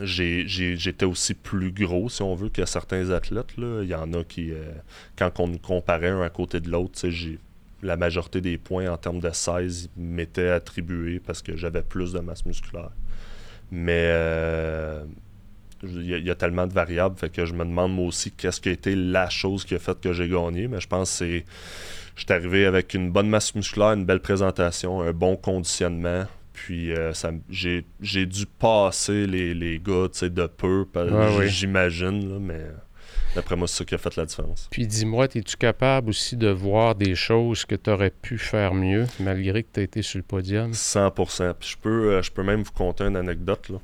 [0.00, 3.56] j'étais aussi plus gros, si on veut, que certains athlètes.
[3.56, 3.82] Là.
[3.82, 4.52] Il y en a qui,
[5.16, 6.98] quand on nous comparait un à côté de l'autre,
[7.84, 12.18] la majorité des points en termes de size m'étaient attribués parce que j'avais plus de
[12.20, 12.90] masse musculaire.
[13.70, 14.10] Mais
[15.82, 18.70] il y, a tellement de variables, fait que je me demande moi aussi qu'est-ce qui
[18.70, 20.68] a été la chose qui a fait que j'ai gagné.
[20.68, 21.44] Mais je pense que c'est
[22.16, 26.26] je suis arrivé avec une bonne masse musculaire, une belle présentation, un bon conditionnement.
[26.52, 27.12] Puis euh,
[27.50, 30.86] j'ai, dû passer les, les gars de peu,
[31.48, 32.66] j'imagine, mais
[33.34, 34.68] d'après moi, c'est ça qui a fait la différence.
[34.70, 39.06] Puis dis-moi, es-tu capable aussi de voir des choses que tu aurais pu faire mieux,
[39.20, 40.72] malgré que tu as été sur le podium?
[40.72, 41.54] 100%.
[41.54, 43.68] Puis je peux, euh, je peux même vous conter une anecdote.
[43.68, 43.78] Là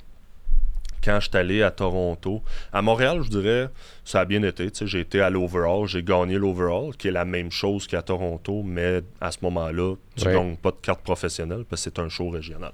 [1.03, 2.43] quand je suis allé à Toronto.
[2.73, 3.69] À Montréal, je dirais,
[4.05, 4.69] ça a bien été.
[4.83, 9.01] J'ai été à l'overall, j'ai gagné l'overall, qui est la même chose qu'à Toronto, mais
[9.21, 12.31] à ce moment-là, tu ne gagnes pas de carte professionnelle parce que c'est un show
[12.31, 12.73] régional.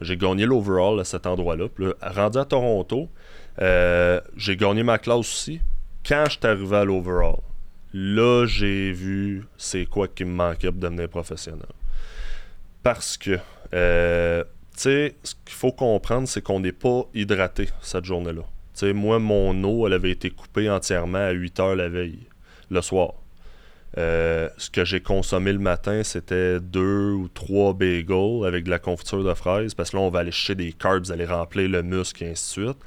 [0.00, 1.68] J'ai gagné l'overall à cet endroit-là.
[1.68, 3.08] Puis rendu à Toronto,
[3.60, 5.60] euh, j'ai gagné ma classe aussi.
[6.08, 7.36] Quand je suis arrivé à l'overall,
[7.92, 11.68] là, j'ai vu c'est quoi qui me manquait pour devenir professionnel.
[12.82, 13.38] Parce que
[13.74, 14.42] euh,
[14.74, 18.42] sais, ce qu'il faut comprendre, c'est qu'on n'est pas hydraté cette journée-là.
[18.74, 22.26] Tu moi, mon eau, elle avait été coupée entièrement à 8 heures la veille,
[22.70, 23.12] le soir.
[23.96, 28.78] Euh, ce que j'ai consommé le matin, c'était deux ou trois bagels avec de la
[28.78, 31.82] confiture de fraises, parce que là, on va aller chercher des carbs, aller remplir le
[31.82, 32.78] muscle et ainsi de suite.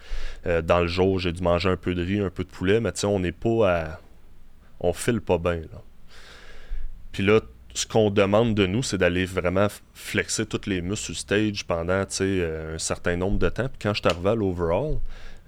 [0.45, 2.80] Euh, dans le jour, j'ai dû manger un peu de riz, un peu de poulet,
[2.80, 3.99] mais tu on n'est pas à.
[4.80, 5.82] On file pas bien, là.
[7.12, 7.41] Puis là,
[7.74, 12.04] ce qu'on demande de nous, c'est d'aller vraiment flexer tous les muscles sur stage pendant
[12.22, 13.68] euh, un certain nombre de temps.
[13.68, 14.97] Puis quand je suis à l'overall,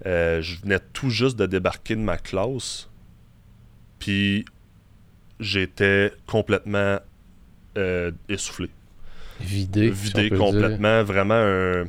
[0.04, 2.88] je venais tout juste de débarquer de ma classe.
[3.98, 4.44] Puis
[5.40, 6.98] j'étais complètement
[7.76, 8.70] euh, essoufflé.
[9.40, 9.90] Vidé.
[9.90, 11.02] Vidé complètement.
[11.02, 11.84] Vraiment un.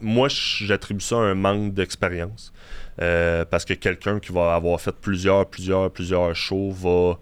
[0.00, 2.52] moi, j'attribue ça à un manque d'expérience.
[3.00, 7.18] Euh, parce que quelqu'un qui va avoir fait plusieurs, plusieurs, plusieurs shows va.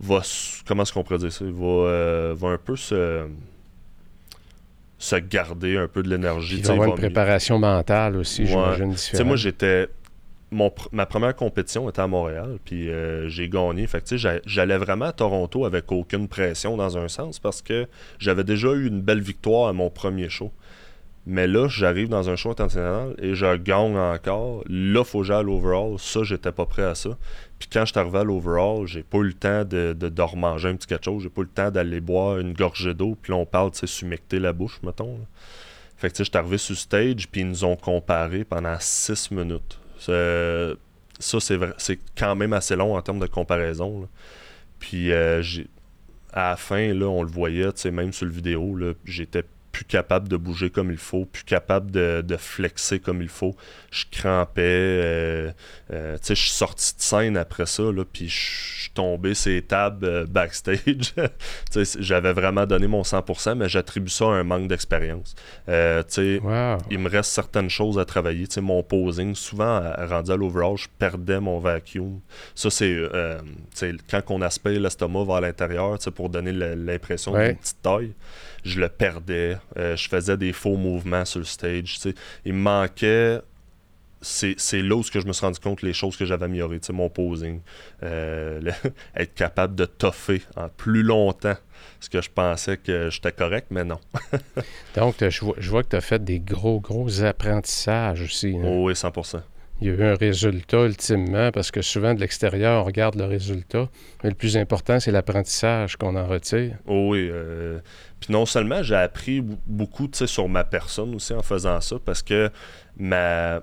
[0.00, 0.22] va
[0.66, 1.44] comment est-ce qu'on pourrait dire ça?
[1.44, 3.26] Il va, euh, va un peu se.
[4.98, 6.58] se garder un peu de l'énergie.
[6.58, 9.26] Il va avoir une préparation mentale aussi, j'imagine, différente.
[9.26, 9.88] Moi, j'étais
[10.52, 13.86] ma première compétition était à Montréal, puis euh, j'ai gagné.
[13.86, 14.04] Fait
[14.44, 17.86] j'allais vraiment à Toronto avec aucune pression dans un sens parce que
[18.18, 20.52] j'avais déjà eu une belle victoire à mon premier show.
[21.24, 24.64] Mais là, j'arrive dans un show international et je gagne encore.
[24.68, 25.94] Là, faut que j'aille à l'overall.
[25.98, 27.10] Ça, j'étais pas prêt à ça.
[27.60, 30.86] Puis quand je suis à l'overall, j'ai pas eu le temps de, de, un petit
[30.88, 31.22] quelque chose.
[31.22, 33.16] J'ai pas eu le temps d'aller boire une gorgée d'eau.
[33.22, 35.20] Puis là, on parle, de s'humecter la bouche, mettons.
[35.96, 38.76] Fait que, tu sais, je suis arrivé sur stage, puis ils nous ont comparé pendant
[38.80, 39.78] six minutes.
[40.02, 44.08] Ça, c'est quand même assez long en termes de comparaison.
[44.78, 45.42] Puis euh,
[46.32, 50.36] à la fin, là, on le voyait, même sur le vidéo, j'étais plus capable de
[50.36, 53.56] bouger comme il faut, plus capable de, de flexer comme il faut.
[53.90, 54.62] Je crampais.
[54.62, 55.52] Euh,
[55.92, 59.34] euh, tu sais, je suis sorti de scène après ça, là, puis je suis tombé
[59.34, 61.14] ces tables euh, backstage.
[61.98, 65.34] J'avais vraiment donné mon 100%, mais j'attribue ça à un manque d'expérience.
[65.68, 66.02] Euh,
[66.42, 66.78] wow.
[66.90, 68.46] Il me reste certaines choses à travailler.
[68.48, 72.20] sais mon posing, souvent, rendu à l'overall, je perdais mon vacuum.
[72.54, 72.96] Ça, c'est
[74.10, 78.12] quand on aspire l'estomac vers l'intérieur pour donner l'impression d'une petite taille
[78.64, 79.56] je le perdais.
[79.76, 81.98] Euh, je faisais des faux mouvements sur le stage.
[82.44, 83.40] Il me manquait.
[84.22, 87.60] C'est là où je me suis rendu compte les choses que j'avais améliorées, mon posing.
[88.02, 88.60] Euh,
[89.16, 91.56] être capable de toffer en plus longtemps
[92.00, 93.98] ce que je pensais que j'étais correct, mais non.
[94.96, 98.56] Donc, je vois, que tu as fait des gros, gros apprentissages aussi.
[98.56, 98.62] Hein.
[98.64, 99.42] Oh oui, 100%
[99.82, 103.24] il y a eu un résultat ultimement, parce que souvent de l'extérieur, on regarde le
[103.24, 103.88] résultat,
[104.22, 106.76] mais le plus important, c'est l'apprentissage qu'on en retire.
[106.86, 107.28] Oh oui.
[107.30, 107.80] Euh,
[108.20, 112.50] puis non seulement j'ai appris beaucoup sur ma personne aussi en faisant ça, parce que
[112.96, 113.62] ma.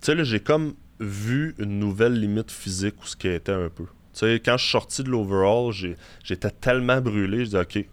[0.00, 3.68] Tu sais, là, j'ai comme vu une nouvelle limite physique où ce qui était un
[3.68, 3.84] peu.
[3.84, 5.72] Tu sais, quand je suis sorti de l'overall,
[6.24, 7.88] j'étais tellement brûlé, je dis OK,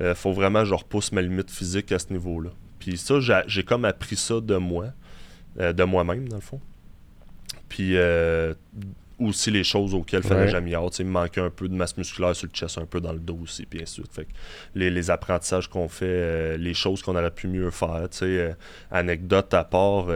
[0.00, 2.50] euh, faut vraiment que je repousse ma limite physique à ce niveau-là.
[2.78, 4.88] Puis ça, j'ai comme appris ça de moi,
[5.58, 6.60] euh, de moi-même, dans le fond.
[7.68, 8.54] Puis euh,
[9.18, 12.34] aussi les choses auxquelles il fallait jamais Il me manquait un peu de masse musculaire
[12.34, 14.14] sur le chest, un peu dans le dos aussi, puis ainsi de suite.
[14.14, 14.26] Fait
[14.74, 18.08] les, apprentissages qu'on fait, euh, les choses qu'on aurait pu mieux faire.
[18.22, 18.52] Euh,
[18.90, 20.06] anecdote à part,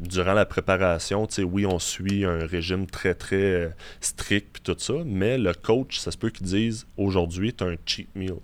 [0.00, 5.38] durant la préparation, oui, on suit un régime très, très strict, puis tout ça, mais
[5.38, 8.36] le coach, ça se peut qu'il dise aujourd'hui, tu as un cheat meal.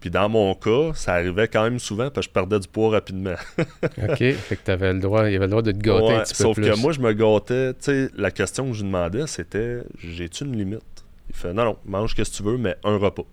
[0.00, 2.90] Puis dans mon cas, ça arrivait quand même souvent parce que je perdais du poids
[2.90, 3.34] rapidement.
[3.58, 4.16] OK.
[4.18, 6.52] Fait que avais le droit, il avait le droit de te gâter un petit peu
[6.54, 6.64] plus.
[6.64, 7.74] Sauf que moi, je me gâtais.
[7.74, 11.04] Tu sais, la question que je lui demandais, c'était J'ai-tu une limite?
[11.28, 13.26] Il fait Non, non, mange ce que tu veux, mais un repas.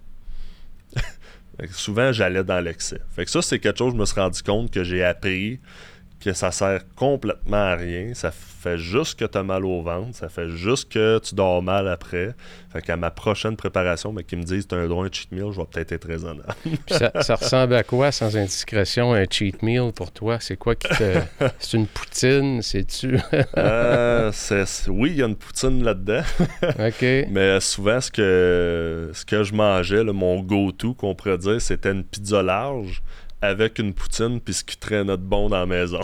[1.71, 2.99] souvent, j'allais dans l'excès.
[3.11, 5.59] Fait que ça, c'est quelque chose que je me suis rendu compte que j'ai appris
[6.19, 8.13] que ça sert complètement à rien.
[8.13, 11.61] Ça fait juste que tu as mal au ventre, ça fait juste que tu dors
[11.61, 12.33] mal après.
[12.73, 15.11] Fait qu'à ma prochaine préparation, mais qu'ils me disent tu as un droit à un
[15.11, 16.53] cheat meal, je vais peut-être être raisonnable.
[16.87, 20.37] ça, ça, ressemble à quoi, sans indiscrétion, un cheat meal pour toi?
[20.39, 21.19] C'est quoi qui te.
[21.59, 23.19] C'est une poutine, c'est-tu?
[23.57, 24.31] euh,
[24.87, 26.21] Oui, il y a une poutine là-dedans.
[26.79, 27.05] OK.
[27.29, 32.03] Mais souvent, ce que, ce que je mangeais, mon go-to, qu'on pourrait dire, c'était une
[32.03, 33.01] pizza large
[33.41, 36.01] avec une poutine puis ce qui traînait de bon dans la maison.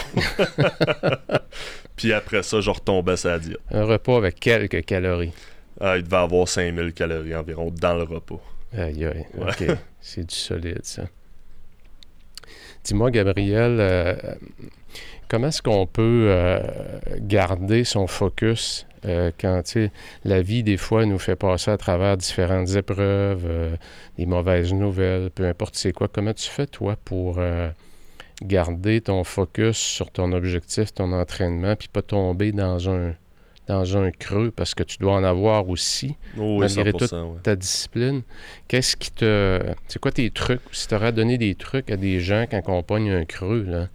[1.96, 3.60] puis après ça, je retombais sa diète.
[3.72, 5.34] Un repas avec quelques calories.
[5.80, 8.42] Ah, il devait avoir 5000 calories environ dans le repas.
[8.78, 9.26] Aïe, aïe.
[9.40, 9.66] OK.
[10.02, 11.04] C'est du solide, ça.
[12.84, 14.16] Dis-moi, Gabriel, euh,
[15.30, 16.60] comment est-ce qu'on peut euh,
[17.20, 19.62] garder son focus euh, quand
[20.24, 23.76] la vie, des fois, nous fait passer à travers différentes épreuves, euh,
[24.18, 26.08] des mauvaises nouvelles, peu importe c'est quoi.
[26.08, 27.70] Comment tu fais, toi, pour euh,
[28.42, 33.14] garder ton focus sur ton objectif, ton entraînement, puis pas tomber dans un
[33.68, 34.52] dans un creux?
[34.52, 38.22] Parce que tu dois en avoir aussi oh malgré toute ta discipline.
[38.68, 40.62] Qu'est-ce qui te c'est quoi tes trucs?
[40.72, 43.88] Si tu aurais donné des trucs à des gens quand on pogne un creux là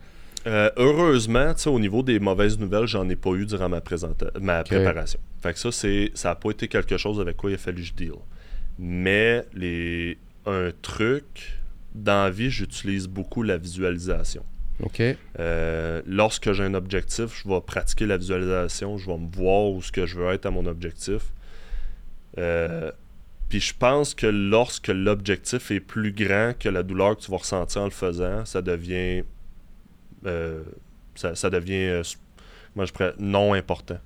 [0.46, 3.82] euh, heureusement, au niveau des mauvaises nouvelles, j'en ai pas eu durant ma,
[4.40, 5.20] ma préparation.
[5.42, 7.82] Fait que ça, c'est, ça n'a pas été quelque chose avec quoi il a fallu
[7.82, 8.12] que je deal.
[8.78, 11.58] Mais les, un truc,
[11.94, 14.44] dans la vie, j'utilise beaucoup la visualisation.
[14.82, 15.02] OK.
[15.40, 19.82] Euh, lorsque j'ai un objectif, je vais pratiquer la visualisation, je vais me voir où
[19.82, 21.22] ce que je veux être à mon objectif.
[22.38, 22.92] Euh,
[23.48, 27.38] puis je pense que lorsque l'objectif est plus grand que la douleur que tu vas
[27.38, 29.24] ressentir en le faisant, ça devient
[30.26, 30.62] euh,
[31.14, 32.02] ça, devient euh,
[32.74, 33.98] moi je non important.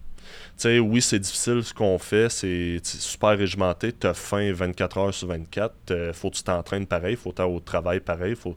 [0.56, 5.14] sais oui, c'est difficile ce qu'on fait, c'est super régimenté, tu as faim 24 heures
[5.14, 8.34] sur 24, euh, faut que tu t'entraînes pareil, faut que au travail pareil.
[8.34, 8.56] Faut...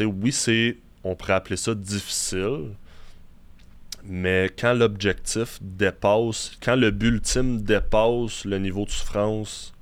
[0.00, 2.70] oui, c'est, on pourrait appeler ça difficile,
[4.04, 9.74] Mais quand l'objectif dépasse, quand le but ultime dépasse le niveau de souffrance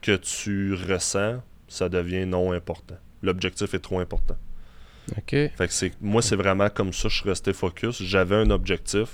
[0.00, 2.96] que tu ressens, ça devient non important.
[3.22, 4.36] L'objectif est trop important.
[5.16, 5.30] OK.
[5.30, 8.02] Fait que c'est, moi, c'est vraiment comme ça, je suis resté focus.
[8.02, 9.08] J'avais un objectif.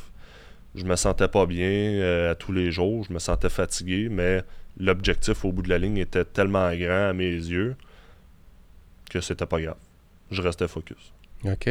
[0.74, 3.04] Je me sentais pas bien euh, à tous les jours.
[3.08, 4.42] Je me sentais fatigué, mais
[4.78, 7.76] l'objectif au bout de la ligne était tellement grand à mes yeux
[9.10, 9.76] que c'était pas grave.
[10.30, 11.12] Je restais focus.
[11.44, 11.68] OK.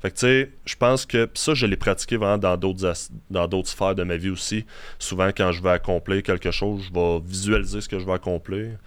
[0.00, 2.94] Fait que tu sais, je pense que ça, je l'ai pratiqué vraiment dans d'autres
[3.28, 4.64] dans d'autres sphères de ma vie aussi.
[4.98, 8.78] Souvent, quand je veux accomplir quelque chose, je vais visualiser ce que je veux accomplir,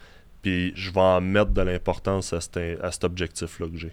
[0.41, 3.91] puis je vais en mettre de l'importance à cet, à cet objectif-là que j'ai.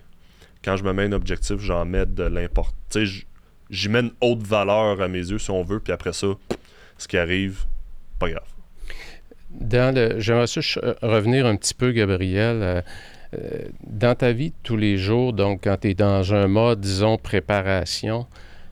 [0.65, 2.75] Quand je me mets un objectif, j'en mets de l'importance.
[2.91, 3.27] Tu sais, j-
[3.71, 6.29] j'y mets une haute valeur à mes yeux, si on veut, puis après ça,
[6.99, 7.65] ce qui arrive,
[8.19, 8.45] pas grave.
[9.51, 10.45] Dans le, j'aimerais
[10.83, 12.63] euh, revenir un petit peu, Gabriel.
[12.63, 12.83] euh,
[13.35, 16.81] euh, dans ta vie de tous les jours, donc quand tu es dans un mode,
[16.81, 18.27] disons, préparation,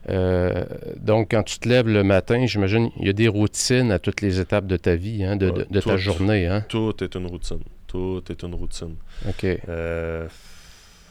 [0.09, 0.65] euh,
[0.97, 4.19] donc quand tu te lèves le matin, j'imagine il y a des routines à toutes
[4.21, 5.97] les étapes de ta vie, hein, de, de ta tout.
[5.97, 6.45] journée.
[6.47, 6.65] Hein?
[6.67, 7.59] Tout est une routine.
[7.87, 8.95] Tout est une routine.
[9.27, 9.45] OK.
[9.69, 10.27] Euh,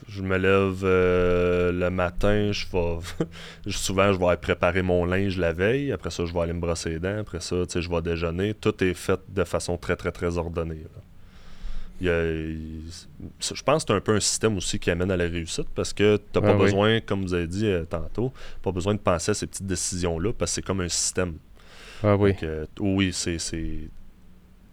[0.08, 2.98] je me lève euh, le matin, je vais
[3.70, 6.60] souvent je vais aller préparer mon linge la veille, après ça je vais aller me
[6.60, 9.76] brosser les dents, après ça tu sais, je vais déjeuner, tout est fait de façon
[9.76, 10.82] très très très ordonnée.
[10.94, 11.02] là.
[12.00, 12.82] Il y a- il-
[13.40, 15.92] je pense que c'est un peu un système aussi qui amène à la réussite parce
[15.92, 16.64] que tu n'as pas Ah oui.
[16.66, 18.32] besoin, comme vous avez dit euh, tantôt,
[18.62, 21.34] pas besoin de penser à ces petites décisions-là parce que c'est comme un système.
[22.04, 22.34] Ah oui.
[22.34, 23.90] Donc, euh, oui, c'est, c'est-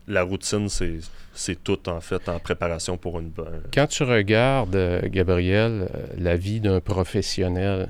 [0.08, 1.00] La routine, c'est,
[1.34, 3.64] c'est tout en fait en préparation pour une bonne.
[3.74, 7.90] Quand tu regardes, euh, Gabriel, euh, la vie d'un professionnel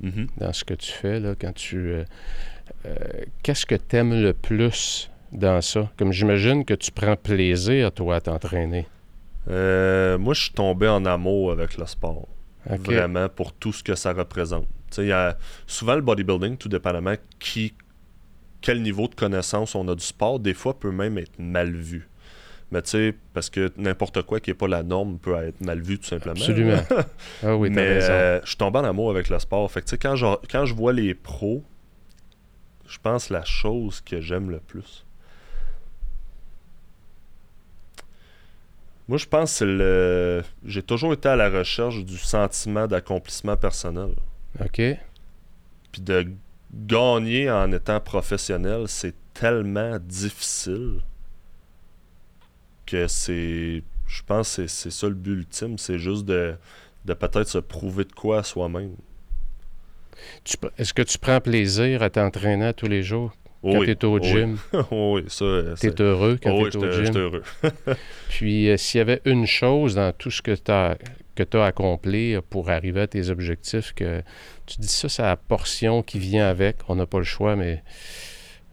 [0.00, 0.28] Mhm.
[0.38, 1.76] dans ce que tu fais, là, quand tu...
[1.76, 2.04] euh,
[2.86, 2.94] euh,
[3.42, 5.90] Qu'est-ce que tu aimes le plus dans ça?
[5.98, 8.86] Comme j'imagine que tu prends plaisir, toi, à t'entraîner.
[9.50, 12.26] Euh, moi, je suis tombé en amour avec le sport.
[12.66, 14.66] Vraiment, pour tout ce que ça représente.
[14.98, 15.36] Il y a
[15.66, 17.74] souvent le bodybuilding, tout dépendamment qui,
[18.60, 22.08] quel niveau de connaissance on a du sport, des fois peut même être mal vu.
[22.72, 25.80] Mais tu sais, parce que n'importe quoi qui n'est pas la norme peut être mal
[25.80, 26.36] vu tout simplement.
[26.36, 26.82] Absolument.
[27.42, 29.70] Ah oui, Mais euh, je tombé en amour avec le sport.
[29.70, 31.64] Fait que tu sais, quand je, quand je vois les pros,
[32.86, 35.04] je pense la chose que j'aime le plus.
[39.08, 40.42] Moi, je pense que le.
[40.64, 44.10] J'ai toujours été à la recherche du sentiment d'accomplissement personnel.
[44.60, 44.80] OK.
[45.90, 46.28] Puis de
[46.74, 51.00] gagner en étant professionnel, c'est tellement difficile
[52.86, 53.82] que c'est.
[54.06, 55.78] Je pense que c'est- ça le but ultime.
[55.78, 56.56] C'est juste de,
[57.04, 58.96] de peut-être se prouver de quoi à soi-même.
[60.76, 63.32] Est-ce que tu prends plaisir à t'entraîner tous les jours?
[63.62, 64.80] Quand oui, tu es au gym, oui.
[64.90, 65.44] Oui, ça.
[65.44, 67.16] euh, tu es c'est- heureux quand oui, tu es au gym?
[67.16, 67.42] heureux.
[68.30, 70.96] Puis, euh, s'il y avait une chose dans tout ce que tu as,
[71.34, 74.22] que tu as accompli pour arriver à tes objectifs, que
[74.66, 77.82] tu dis ça, c'est la portion qui vient avec, on n'a pas le choix, mais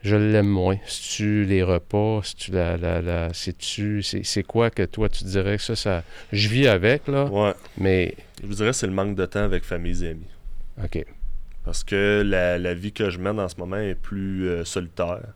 [0.04, 0.78] je l'aime moins.
[0.86, 2.78] Si tu les repas, si tu la.
[2.78, 3.30] la, la
[3.60, 6.04] tu c'est, c'est quoi que toi, tu dirais que ça, ça.
[6.32, 7.54] Je vis avec, là, Ouais.
[7.78, 8.16] mais.
[8.42, 10.28] Je vous dirais c'est le manque de temps avec famille et amis.
[10.82, 11.04] OK.
[11.68, 15.34] Parce que la, la vie que je mène en ce moment est plus euh, solitaire.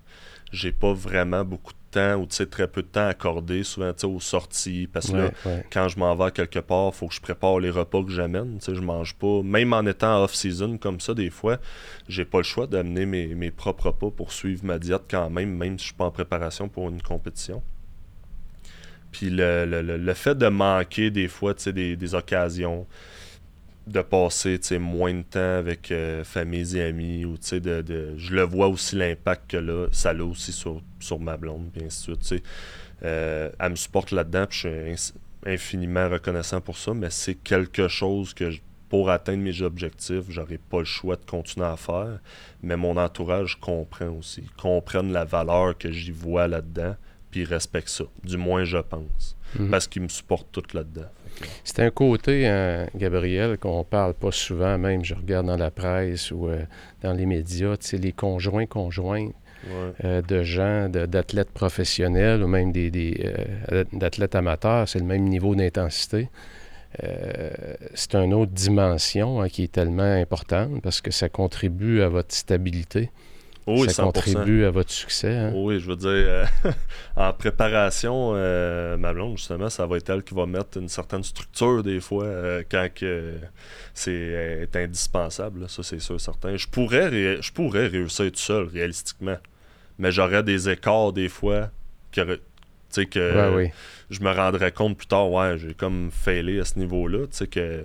[0.53, 4.07] J'ai pas vraiment beaucoup de temps ou très peu de temps accordé souvent tu sais,
[4.07, 4.87] aux sorties.
[4.91, 7.69] Parce que là, Ouais, quand je m'en vais quelque part, faut que je prépare les
[7.69, 8.59] repas que j'amène.
[8.59, 9.41] Tu sais, je mange pas.
[9.43, 11.57] Même en étant off-season comme ça, des fois,
[12.07, 15.53] j'ai pas le choix d'amener mes, mes propres repas pour suivre ma diète quand même,
[15.57, 17.61] même si je suis pas en préparation pour une compétition.
[19.11, 22.87] Puis le, le- le- le fait de manquer des fois tu sais, des, des occasions,
[23.87, 28.43] de passer moins de temps avec euh, famille et amis, ou de, de- je le
[28.43, 32.23] vois aussi l'impact que là, ça a aussi sur, sur ma blonde, puis ainsi de
[32.23, 32.43] suite.
[33.03, 35.13] Euh, elle me supporte là-dedans, puis je suis
[35.45, 40.57] infiniment reconnaissant pour ça, mais c'est quelque chose que, je- pour atteindre mes objectifs, j'aurais
[40.59, 42.19] pas le choix de continuer à faire.
[42.61, 46.95] Mais mon entourage comprend aussi, comprennent la valeur que j'y vois là-dedans,
[47.31, 48.03] puis ils respectent ça.
[48.23, 49.37] Du moins, je pense.
[49.57, 49.69] Mhm.
[49.71, 51.09] Parce qu'ils me supportent tout là-dedans.
[51.63, 56.31] C'est un côté, hein, Gabriel, qu'on parle pas souvent, même je regarde dans la presse
[56.31, 56.63] ou euh,
[57.01, 59.93] dans les médias, les conjoints conjoints ouais.
[60.05, 63.33] euh, de gens, d'athlètes professionnels ou même des, des,
[63.71, 66.29] euh, d'athlètes amateurs, c'est le même niveau d'intensité.
[67.93, 72.35] C'est une autre dimension hein, qui est tellement importante parce que ça contribue à votre
[72.35, 73.11] stabilité,
[73.79, 74.11] oui, ça 100%.
[74.11, 75.35] contribue à votre succès.
[75.35, 75.51] hein?
[75.53, 76.45] Oui, je veux dire, euh,
[77.15, 81.23] en préparation, euh, ma blonde, justement, ça va être elle qui va mettre une certaine
[81.23, 83.35] structure des fois euh, quand que
[83.93, 85.61] c'est est indispensable.
[85.61, 85.67] là.
[85.67, 86.55] Ça, c'est sûr, certain.
[86.57, 89.37] Je pourrais, ré- je pourrais réussir tout seul, réalistiquement.
[89.99, 91.69] Mais j'aurais des écarts des fois
[92.11, 92.39] que,
[93.05, 93.71] que Ouais, oui.
[94.09, 97.47] je me rendrais compte plus tard, ouais, j'ai comme failé à ce niveau-là, tu sais,
[97.47, 97.83] que.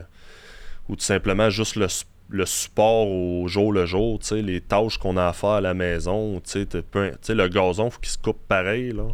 [0.88, 5.16] Ou tout simplement juste le, s- le support au jour le jour, les tâches qu'on
[5.16, 9.08] a à faire à la maison, le gazon, faut qu'il se coupe pareil, là.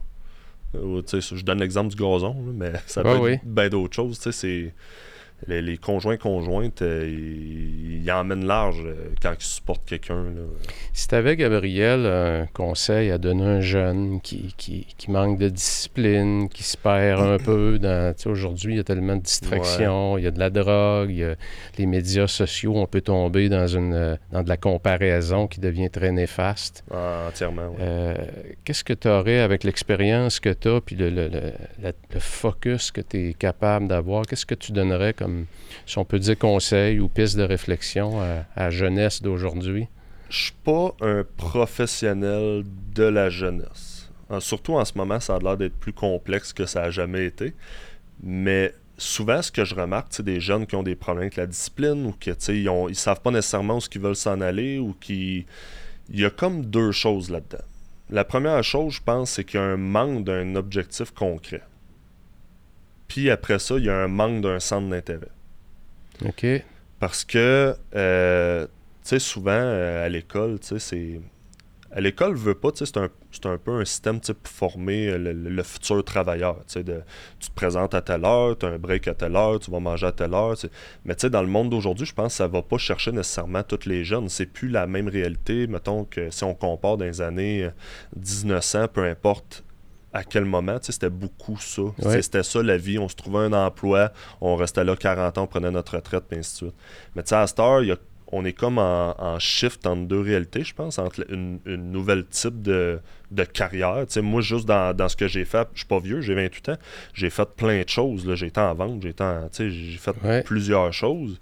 [0.75, 4.73] je donne l'exemple du gazon, mais ça peut être bien d'autres choses, c'est
[5.47, 10.25] les, conjoints conjointes, euh, ils, emmènent large euh, quand ils supportent quelqu'un.
[10.93, 15.49] Si tu avais, Gabriel, un conseil à donner à un jeune qui, qui, manque de
[15.49, 20.25] discipline, qui se perd un peu, dans, aujourd'hui, il y a tellement de distractions, il
[20.25, 21.35] y a de la drogue, il y a
[21.79, 26.13] les médias sociaux, on peut tomber dans, une, dans de la comparaison qui devient très
[26.13, 26.85] néfaste.
[26.91, 28.15] Ah, entièrement, euh,
[28.65, 31.29] Qu'est-ce que tu aurais avec l'expérience que tu as, puis le, le,
[31.83, 34.27] le focus que tu es capable d'avoir?
[34.27, 35.32] Qu'est-ce que tu donnerais comme
[35.87, 39.89] si on peut dire, conseil ou piste de réflexion à, la jeunesse d'aujourd'hui?
[40.29, 42.65] Je suis pas un professionnel
[42.95, 44.11] de la jeunesse.
[44.39, 47.53] Surtout en ce moment, ça a l'air d'être plus complexe que ça a jamais été.
[48.23, 51.47] Mais souvent, ce que je remarque, c'est des jeunes qui ont des problèmes avec la
[51.47, 55.45] discipline ou qui ils, ne savent pas nécessairement où ils veulent s'en aller ou qui.
[56.09, 57.65] Il y a comme deux choses là-dedans.
[58.11, 61.63] La première chose, je pense, c'est qu'il y a un manque d'un objectif concret.
[63.13, 65.29] Puis après ça, il y a un manque d'un centre d'intérêt.
[66.25, 66.47] OK.
[66.99, 68.71] Parce que, euh, tu
[69.03, 71.21] sais, souvent euh, à l'école, tu sais, c'est.
[71.95, 72.87] À l'école, veut pas, tu sais,
[73.31, 76.61] c'est un, peu un système pour former euh, le, futur travailleur.
[76.67, 76.85] Tu, sais,
[77.39, 79.81] tu te présentes à telle heure, tu as un break à telle heure, tu vas
[79.81, 80.57] manger à telle heure.
[81.05, 83.63] Mais tu sais, dans le monde d'aujourd'hui, je pense que ça va pas chercher nécessairement
[83.63, 84.31] tous les jeunes.
[84.31, 87.69] C'est plus la même réalité, mettons, que si on compare dans les années
[88.17, 89.65] 1900, peu importe
[90.13, 91.83] à quel moment, tu sais, c'était beaucoup ça.
[92.21, 92.99] C'était ça la vie.
[92.99, 96.37] On se trouvait un emploi, on restait là 40 ans, on prenait notre retraite, et
[96.37, 96.75] ainsi de suite.
[97.17, 97.81] Mais tu sais, à Star,
[98.35, 103.01] on est comme en, shift entre deux réalités, je pense, entre une, nouvelle type de,
[103.53, 104.05] carrière.
[104.07, 106.69] Tu sais, moi, juste dans, ce que j'ai fait, je suis pas vieux, j'ai 28
[106.71, 106.79] ans,
[107.15, 108.31] j'ai fait plein de choses.
[108.35, 111.41] J'ai été en vente, j'ai fait plusieurs choses.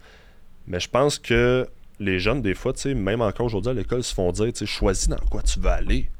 [0.66, 1.66] Mais je pense que
[1.98, 4.60] les jeunes, des fois, tu sais, même encore aujourd'hui à l'école, se font dire, tu
[4.60, 6.10] sais, choisis dans quoi tu veux aller.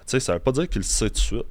[0.00, 1.46] Tu sais, ça veut pas dire qu'ils le savent tout de suite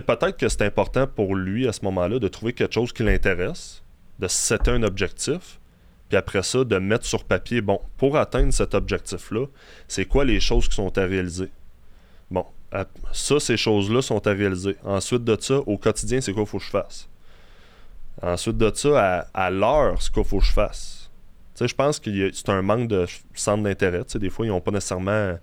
[0.00, 3.82] peut-être que c'est important pour lui à ce moment-là de trouver quelque chose qui l'intéresse,
[4.18, 5.60] de setter un objectif,
[6.08, 9.46] puis après ça, de mettre sur papier, bon, pour atteindre cet objectif-là,
[9.88, 11.50] c'est quoi les choses qui sont à réaliser?
[12.30, 12.46] Bon,
[13.12, 14.76] ça, ces choses-là sont à réaliser.
[14.84, 17.08] Ensuite de ça, au quotidien, c'est quoi qu'il faut que je fasse?
[18.22, 21.01] Ensuite de ça, à, à l'heure, ce qu'il faut que je fasse?
[21.60, 24.02] Je pense que c'est un manque de centre d'intérêt.
[24.14, 25.38] Des fois, ils n'ont pas nécessairement.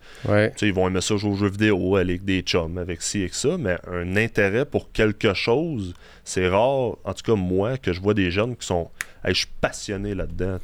[0.61, 3.29] Ils vont aimer ça jouer aux jeux vidéo, aller avec des chums, avec ci et
[3.31, 5.93] ça, mais un intérêt pour quelque chose,
[6.23, 8.89] c'est rare, en tout cas moi, que je vois des jeunes qui sont.
[9.25, 10.57] je suis passionné là-dedans.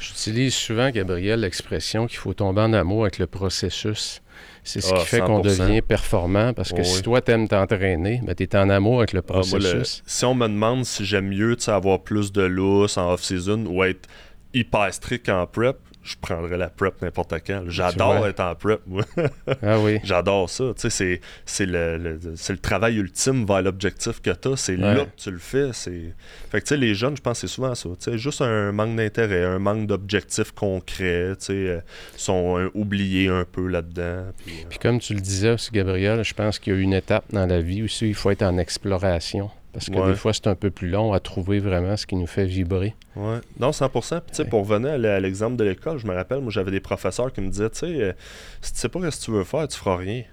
[0.00, 4.22] J'utilise souvent, Gabriel, l'expression qu'il faut tomber en amour avec le processus.
[4.64, 8.34] C'est ce qui ah, fait qu'on devient performant parce que si toi t'aimes t'entraîner, ben
[8.34, 10.02] tu es en amour avec le ah, processus.
[10.06, 14.08] si on me demande si j'aime mieux avoir plus de lousse en off-season ou être
[14.54, 17.62] hyper strict en prep, je prendrais la prep n'importe quand.
[17.68, 19.04] J'adore être en prep, moi.
[19.62, 20.00] ah oui.
[20.02, 20.72] J'adore ça.
[20.76, 24.56] Tu sais, c'est le, le, travail ultime vers l'objectif que tu as.
[24.56, 25.72] C'est là que tu le fais.
[25.72, 26.12] Fait
[26.52, 27.88] que, tu sais, les jeunes, je pense c'est souvent ça.
[27.90, 31.80] Tu sais, juste un manque d'intérêt, un manque d'objectifs concrets, tu sais, euh,
[32.16, 34.24] sont euh, oubliés un peu là-dedans.
[34.44, 36.94] Puis, euh, puis, comme tu le disais aussi, Gabriel, je pense qu'il y a une
[36.94, 39.50] étape dans la vie aussi, il faut être en exploration.
[39.72, 42.26] Parce que des fois, c'est un peu plus long à trouver vraiment ce qui nous
[42.26, 42.94] fait vibrer.
[43.16, 43.36] Oui.
[43.58, 44.20] Non, 100%.
[44.20, 47.40] Puis, pour revenir à l'exemple de l'école, je me rappelle, moi, j'avais des professeurs qui
[47.40, 48.12] me disaient, tu sais, euh,
[48.60, 50.24] si tu sais pas ce que tu veux faire, tu feras rien.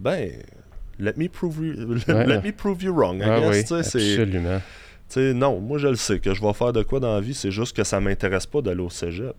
[0.00, 0.30] Ben,
[1.00, 3.20] let me prove you, let me prove you wrong.
[3.24, 4.60] Ah, oui, absolument.
[5.08, 7.34] sais, non, moi je le sais que je vais faire de quoi dans la vie,
[7.34, 9.34] c'est juste que ça m'intéresse pas d'aller au cégep.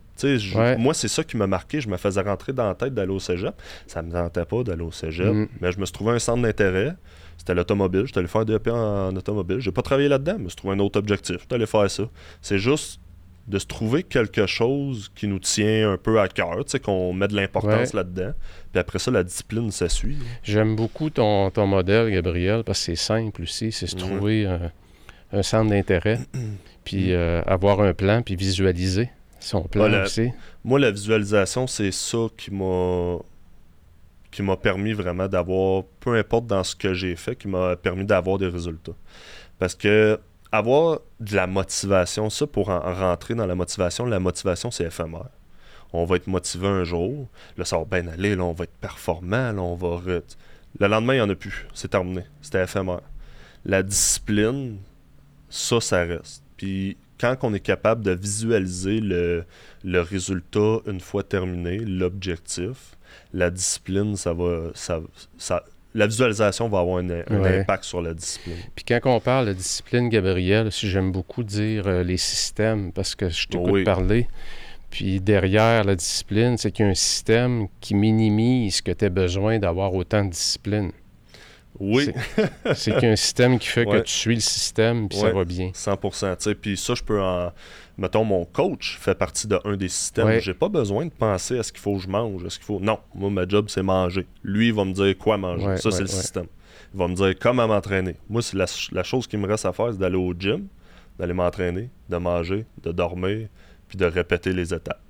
[0.77, 1.82] Moi, c'est ça qui m'a marqué.
[1.82, 3.55] Je me faisais rentrer dans la tête d'aller au cégep.
[3.88, 5.47] Ça me tentait pas d'aller au cégep, mm.
[5.61, 6.95] mais je me suis trouvé un centre d'intérêt.
[7.41, 8.03] C'était l'automobile.
[8.05, 9.59] J'étais allé faire un DEP en, automobile.
[9.61, 11.37] J'ai pas travaillé là-dedans, mais je trouvé un autre objectif.
[11.39, 12.03] J'étais allé faire ça.
[12.39, 13.01] C'est juste
[13.47, 17.13] de se trouver quelque chose qui nous tient un peu à cœur, tu sais, qu'on
[17.13, 18.33] met de l'importance là-dedans.
[18.71, 20.17] Puis après ça, la discipline, ça suit.
[20.43, 23.71] J'aime beaucoup ton, ton, modèle, Gabriel, parce que c'est simple aussi.
[23.71, 24.45] C'est se trouver
[25.31, 26.19] un, centre d'intérêt,
[26.83, 30.29] puis euh, avoir un plan, puis visualiser son plan aussi.
[30.63, 33.17] Moi, la visualisation, c'est ça qui m'a
[34.32, 38.05] qui m'a permis vraiment d'avoir, peu importe dans ce que j'ai fait, qui m'a permis
[38.05, 38.95] d'avoir des résultats.
[39.59, 40.19] Parce que
[40.51, 45.29] avoir de la motivation, ça pour rentrer dans la motivation, la motivation c'est éphémère.
[45.93, 47.27] On va être motivé un jour,
[47.57, 50.01] là ça va bien aller, là on va être performant, là on va...
[50.79, 53.01] Le lendemain, il n'y en a plus, c'est terminé, c'était éphémère.
[53.65, 54.77] La discipline,
[55.49, 56.43] ça, ça reste.
[56.55, 59.45] Puis quand on est capable de visualiser le,
[59.84, 62.95] le résultat une fois terminé, l'objectif,
[63.34, 64.72] la discipline, ça va.
[64.74, 65.01] Ça,
[65.38, 68.55] ça, la visualisation va avoir un, impact sur la discipline.
[68.76, 73.14] Puis quand on parle de discipline, Gabriel, si j'aime beaucoup dire euh, les systèmes, parce
[73.16, 74.28] que je t'écoute parler,
[74.89, 79.05] Puis derrière la discipline, c'est qu'il y a un système qui minimise ce que tu
[79.05, 80.91] as besoin d'avoir autant de discipline.
[81.82, 82.11] Oui.
[82.75, 85.32] C'est qu'il y a un système qui fait que tu suis le système, puis ça
[85.32, 85.71] va bien.
[85.71, 86.55] 100%.
[86.55, 87.51] Puis ça, je peux en.
[87.97, 90.39] Mettons, mon coach fait partie d'un des systèmes.
[90.39, 92.47] J'ai pas besoin de penser à ce qu'il faut que je mange.
[92.47, 92.79] ce qu'il faut.
[92.79, 94.27] Non, moi, ma job, c'est manger.
[94.43, 95.77] Lui, il va me dire quoi manger.
[95.77, 96.47] ça, c'est le système.
[96.93, 98.15] Il va me dire comment m'entraîner.
[98.29, 100.67] Moi, c'est la, chose qui me reste à faire, c'est d'aller au gym,
[101.17, 103.47] d'aller m'entraîner, de manger, de dormir,
[103.88, 105.01] puis de répéter les étapes.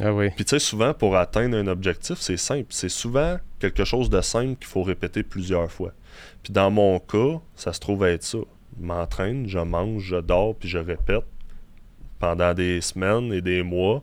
[0.00, 0.30] Ah oui.
[0.34, 2.66] Puis tu sais, souvent, pour atteindre un objectif, c'est simple.
[2.70, 5.92] C'est souvent quelque chose de simple qu'il faut répéter plusieurs fois.
[6.42, 8.38] Puis dans mon cas, ça se trouve être ça.
[8.80, 11.24] Je m'entraîne, je mange, je dors, puis je répète
[12.18, 14.02] pendant des semaines et des mois.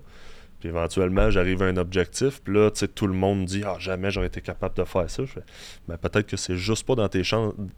[0.59, 2.41] Puis éventuellement, j'arrive à un objectif.
[2.43, 5.09] Puis là, tu sais, tout le monde dit Ah, jamais j'aurais été capable de faire
[5.09, 5.23] ça.
[5.23, 5.43] Je fais,
[5.87, 7.21] Mais peut-être que c'est juste pas dans tes,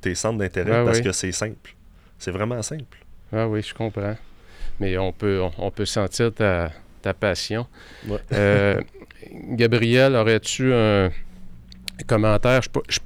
[0.02, 1.76] tes centres d'intérêt ah parce que c'est simple.
[2.18, 2.98] C'est vraiment simple.
[3.32, 4.18] Ah oui, je comprends.
[4.80, 6.72] Mais on peut, on, peut sentir ta,
[7.14, 7.68] passion.
[8.34, 8.82] Euh,
[9.32, 11.12] Gabriel, aurais-tu un
[12.04, 12.62] commentaire?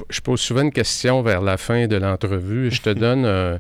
[0.10, 2.72] Je, pose souvent une question vers la fin de l'entrevue.
[2.72, 3.60] Je te donne un,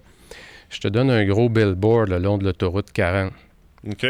[0.70, 3.32] je te donne un gros billboard le long de l'autoroute 40.
[3.90, 4.08] OK.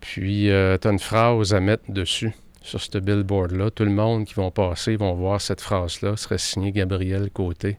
[0.00, 3.70] Puis, euh, tu as une phrase à mettre dessus, sur ce billboard-là.
[3.70, 6.16] Tout le monde qui vont passer vont voir cette phrase-là.
[6.16, 7.78] serait signé Gabriel Côté.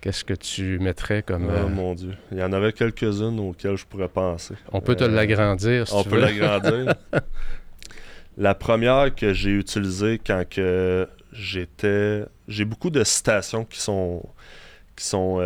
[0.00, 1.48] Qu'est-ce que tu mettrais comme.
[1.48, 2.14] Oh mon Dieu.
[2.32, 4.54] Il y en avait quelques-unes auxquelles je pourrais penser.
[4.72, 6.94] On peut te euh, l'agrandir si On peut l'agrandir.
[8.38, 12.24] La première que j'ai utilisée quand que j'étais.
[12.48, 14.22] J'ai beaucoup de citations qui sont.
[14.96, 15.40] qui sont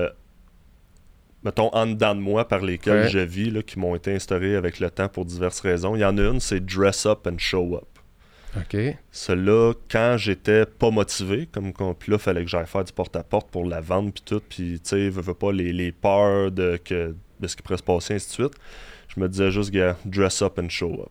[1.44, 4.80] mettons, en dedans de moi par lesquels je vis, là, qui m'ont été instaurés avec
[4.80, 5.94] le temps pour diverses raisons.
[5.94, 7.86] Il y en a une, c'est dress up and show up.
[8.56, 8.76] OK.
[9.10, 13.66] Cela, quand j'étais pas motivé, comme puis là, fallait que j'aille faire du porte-à-porte pour
[13.66, 17.46] la vente, puis tout, puis tu sais, veux, pas les, les peurs de, que, de
[17.46, 18.54] ce qui pourrait se passer, ainsi de suite.
[19.08, 21.10] Je me disais juste, gars, dress up and show up.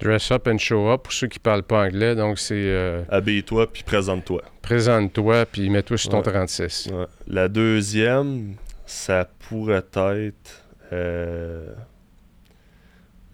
[0.00, 2.54] Dress up and show up, pour ceux qui parlent pas anglais, donc c'est.
[2.54, 4.42] Euh, Habille-toi, puis présente-toi.
[4.62, 6.90] Présente-toi, puis mets-toi sur ton 36.
[7.26, 8.54] La deuxième,
[8.86, 11.72] ça pourrait être euh,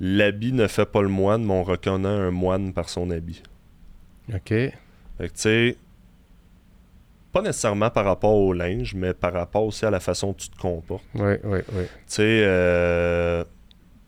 [0.00, 3.42] l'habit ne fait pas le moine, mais on reconnaît un moine par son habit.
[4.32, 4.48] OK.
[4.48, 4.72] Fait
[5.18, 5.76] tu sais,
[7.32, 10.48] pas nécessairement par rapport au linge, mais par rapport aussi à la façon dont tu
[10.50, 11.04] te comportes.
[11.14, 11.84] Oui, oui, oui.
[11.84, 13.44] Tu sais, euh,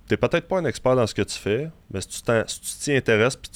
[0.09, 3.37] t'es peut-être pas un expert dans ce que tu fais, mais si tu t'y intéresses
[3.37, 3.51] puis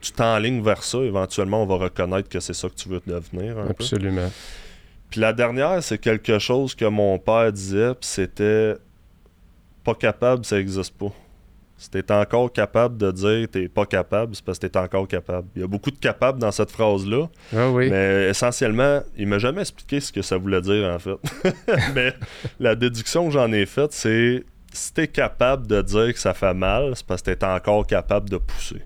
[0.00, 3.58] tu t'enlignes vers ça, éventuellement, on va reconnaître que c'est ça que tu veux devenir.
[3.58, 4.30] Absolument.
[5.10, 8.74] Puis la dernière, c'est quelque chose que mon père disait, puis c'était
[9.84, 11.12] pas capable, ça existe pas.
[11.78, 15.46] Si t'es encore capable de dire t'es pas capable, c'est parce que t'es encore capable.
[15.54, 17.28] Il y a beaucoup de capables dans cette phrase-là.
[17.54, 17.90] Ah oui.
[17.90, 21.18] Mais essentiellement, il m'a jamais expliqué ce que ça voulait dire en fait.
[21.94, 22.14] mais
[22.58, 24.44] la déduction que j'en ai faite, c'est
[24.76, 28.30] si t'es capable de dire que ça fait mal, c'est parce que t'es encore capable
[28.30, 28.82] de pousser.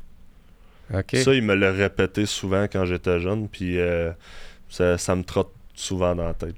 [0.91, 4.11] Ça, il me l'a répété souvent quand j'étais jeune, puis euh,
[4.69, 6.57] ça, ça me trotte souvent dans la tête.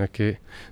[0.00, 0.22] OK.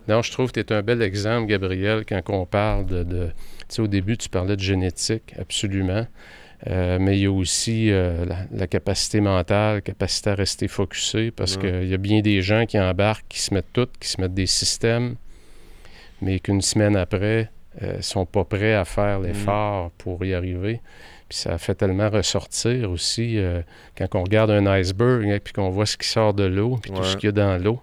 [0.09, 3.05] Donc, je trouve que tu es un bel exemple, Gabriel, quand on parle de.
[3.05, 3.33] tu
[3.69, 6.07] sais, au début, tu parlais de génétique, absolument.
[6.69, 11.59] Euh, mais il y a aussi euh, la, capacité mentale, capacité à rester focusé, parce
[11.59, 14.35] qu'il y a bien des gens qui embarquent, qui se mettent tout, qui se mettent
[14.35, 15.17] des systèmes,
[16.23, 17.51] mais qu'une semaine après,
[17.83, 20.81] euh, sont pas prêts à faire l'effort pour y arriver.
[21.29, 23.63] Puis ça fait tellement ressortir aussi euh,
[23.97, 26.79] quand on regarde un iceberg et hein, puis qu'on voit ce qui sort de l'eau,
[26.81, 27.81] puis tout ce qu'il y a dans l'eau.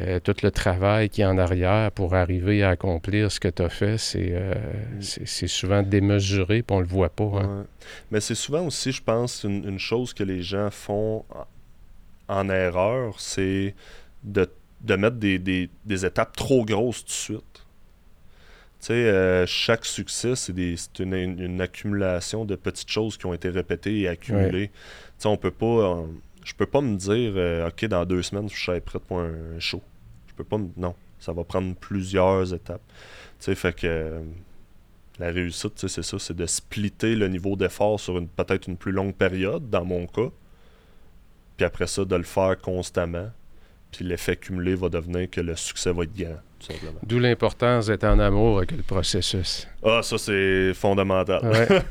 [0.00, 3.62] Euh, tout le travail qui est en arrière pour arriver à accomplir ce que tu
[3.62, 4.54] as fait, euh,
[4.96, 5.00] mm.
[5.00, 7.42] c'est souvent démesuré, puis on le voit pas.
[7.42, 7.66] Hein.
[8.10, 11.24] Mais c'est souvent aussi, je pense, une, chose que les gens font
[12.26, 13.76] en, erreur, c'est
[14.24, 14.48] de,
[14.96, 17.53] mettre des, des, étapes trop grosses tout de suite.
[18.84, 20.52] Tu sais, euh, chaque succès, c'est
[20.98, 24.68] une, accumulation de petites choses qui ont été répétées et accumulées.
[24.68, 24.74] Tu
[25.20, 25.64] sais, on peut pas.
[26.02, 26.06] Euh,
[26.44, 29.58] je peux pas me dire, euh, OK, dans deux semaines, je serai prêt pour un
[29.58, 29.80] show.
[30.26, 30.58] Je peux pas.
[30.76, 30.94] Non.
[31.18, 32.82] Ça va prendre plusieurs étapes.
[33.38, 34.20] Tu sais, fait que.
[35.18, 38.92] la réussite, c'est ça, c'est de splitter le niveau d'effort sur une peut-être une plus
[38.92, 40.28] longue période, dans mon cas.
[41.56, 43.30] Puis après ça, de le faire constamment.
[43.92, 46.40] Puis l'effet cumulé va devenir que le succès va être grand.
[47.02, 49.66] D'où l'importance d'être en amour avec le processus.
[49.86, 51.42] Ah, ça, c'est fondamental.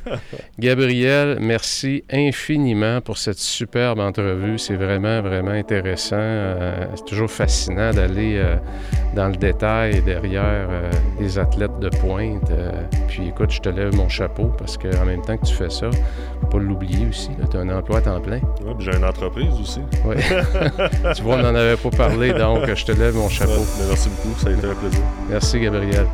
[0.58, 4.58] Gabriel, merci infiniment pour cette superbe entrevue.
[4.58, 6.16] C'est vraiment, vraiment intéressant.
[6.18, 8.56] Euh, c'est toujours fascinant d'aller euh,
[9.14, 12.50] dans le détail derrière euh, des athlètes de pointe.
[13.06, 15.88] puis écoute, je te lève mon chapeau parce qu'en même temps que tu fais ça,
[16.40, 17.30] faut pas l'oublier aussi.
[17.48, 18.40] Tu as un emploi à temps plein.
[18.64, 19.80] Oui, j'ai une entreprise aussi.
[20.04, 20.16] Oui.
[21.14, 23.64] tu vois, on n'en avait pas parlé, donc je te lève mon chapeau.
[23.88, 24.36] merci beaucoup.
[24.40, 24.63] Ça a été
[25.28, 26.06] Merci, Gabriel.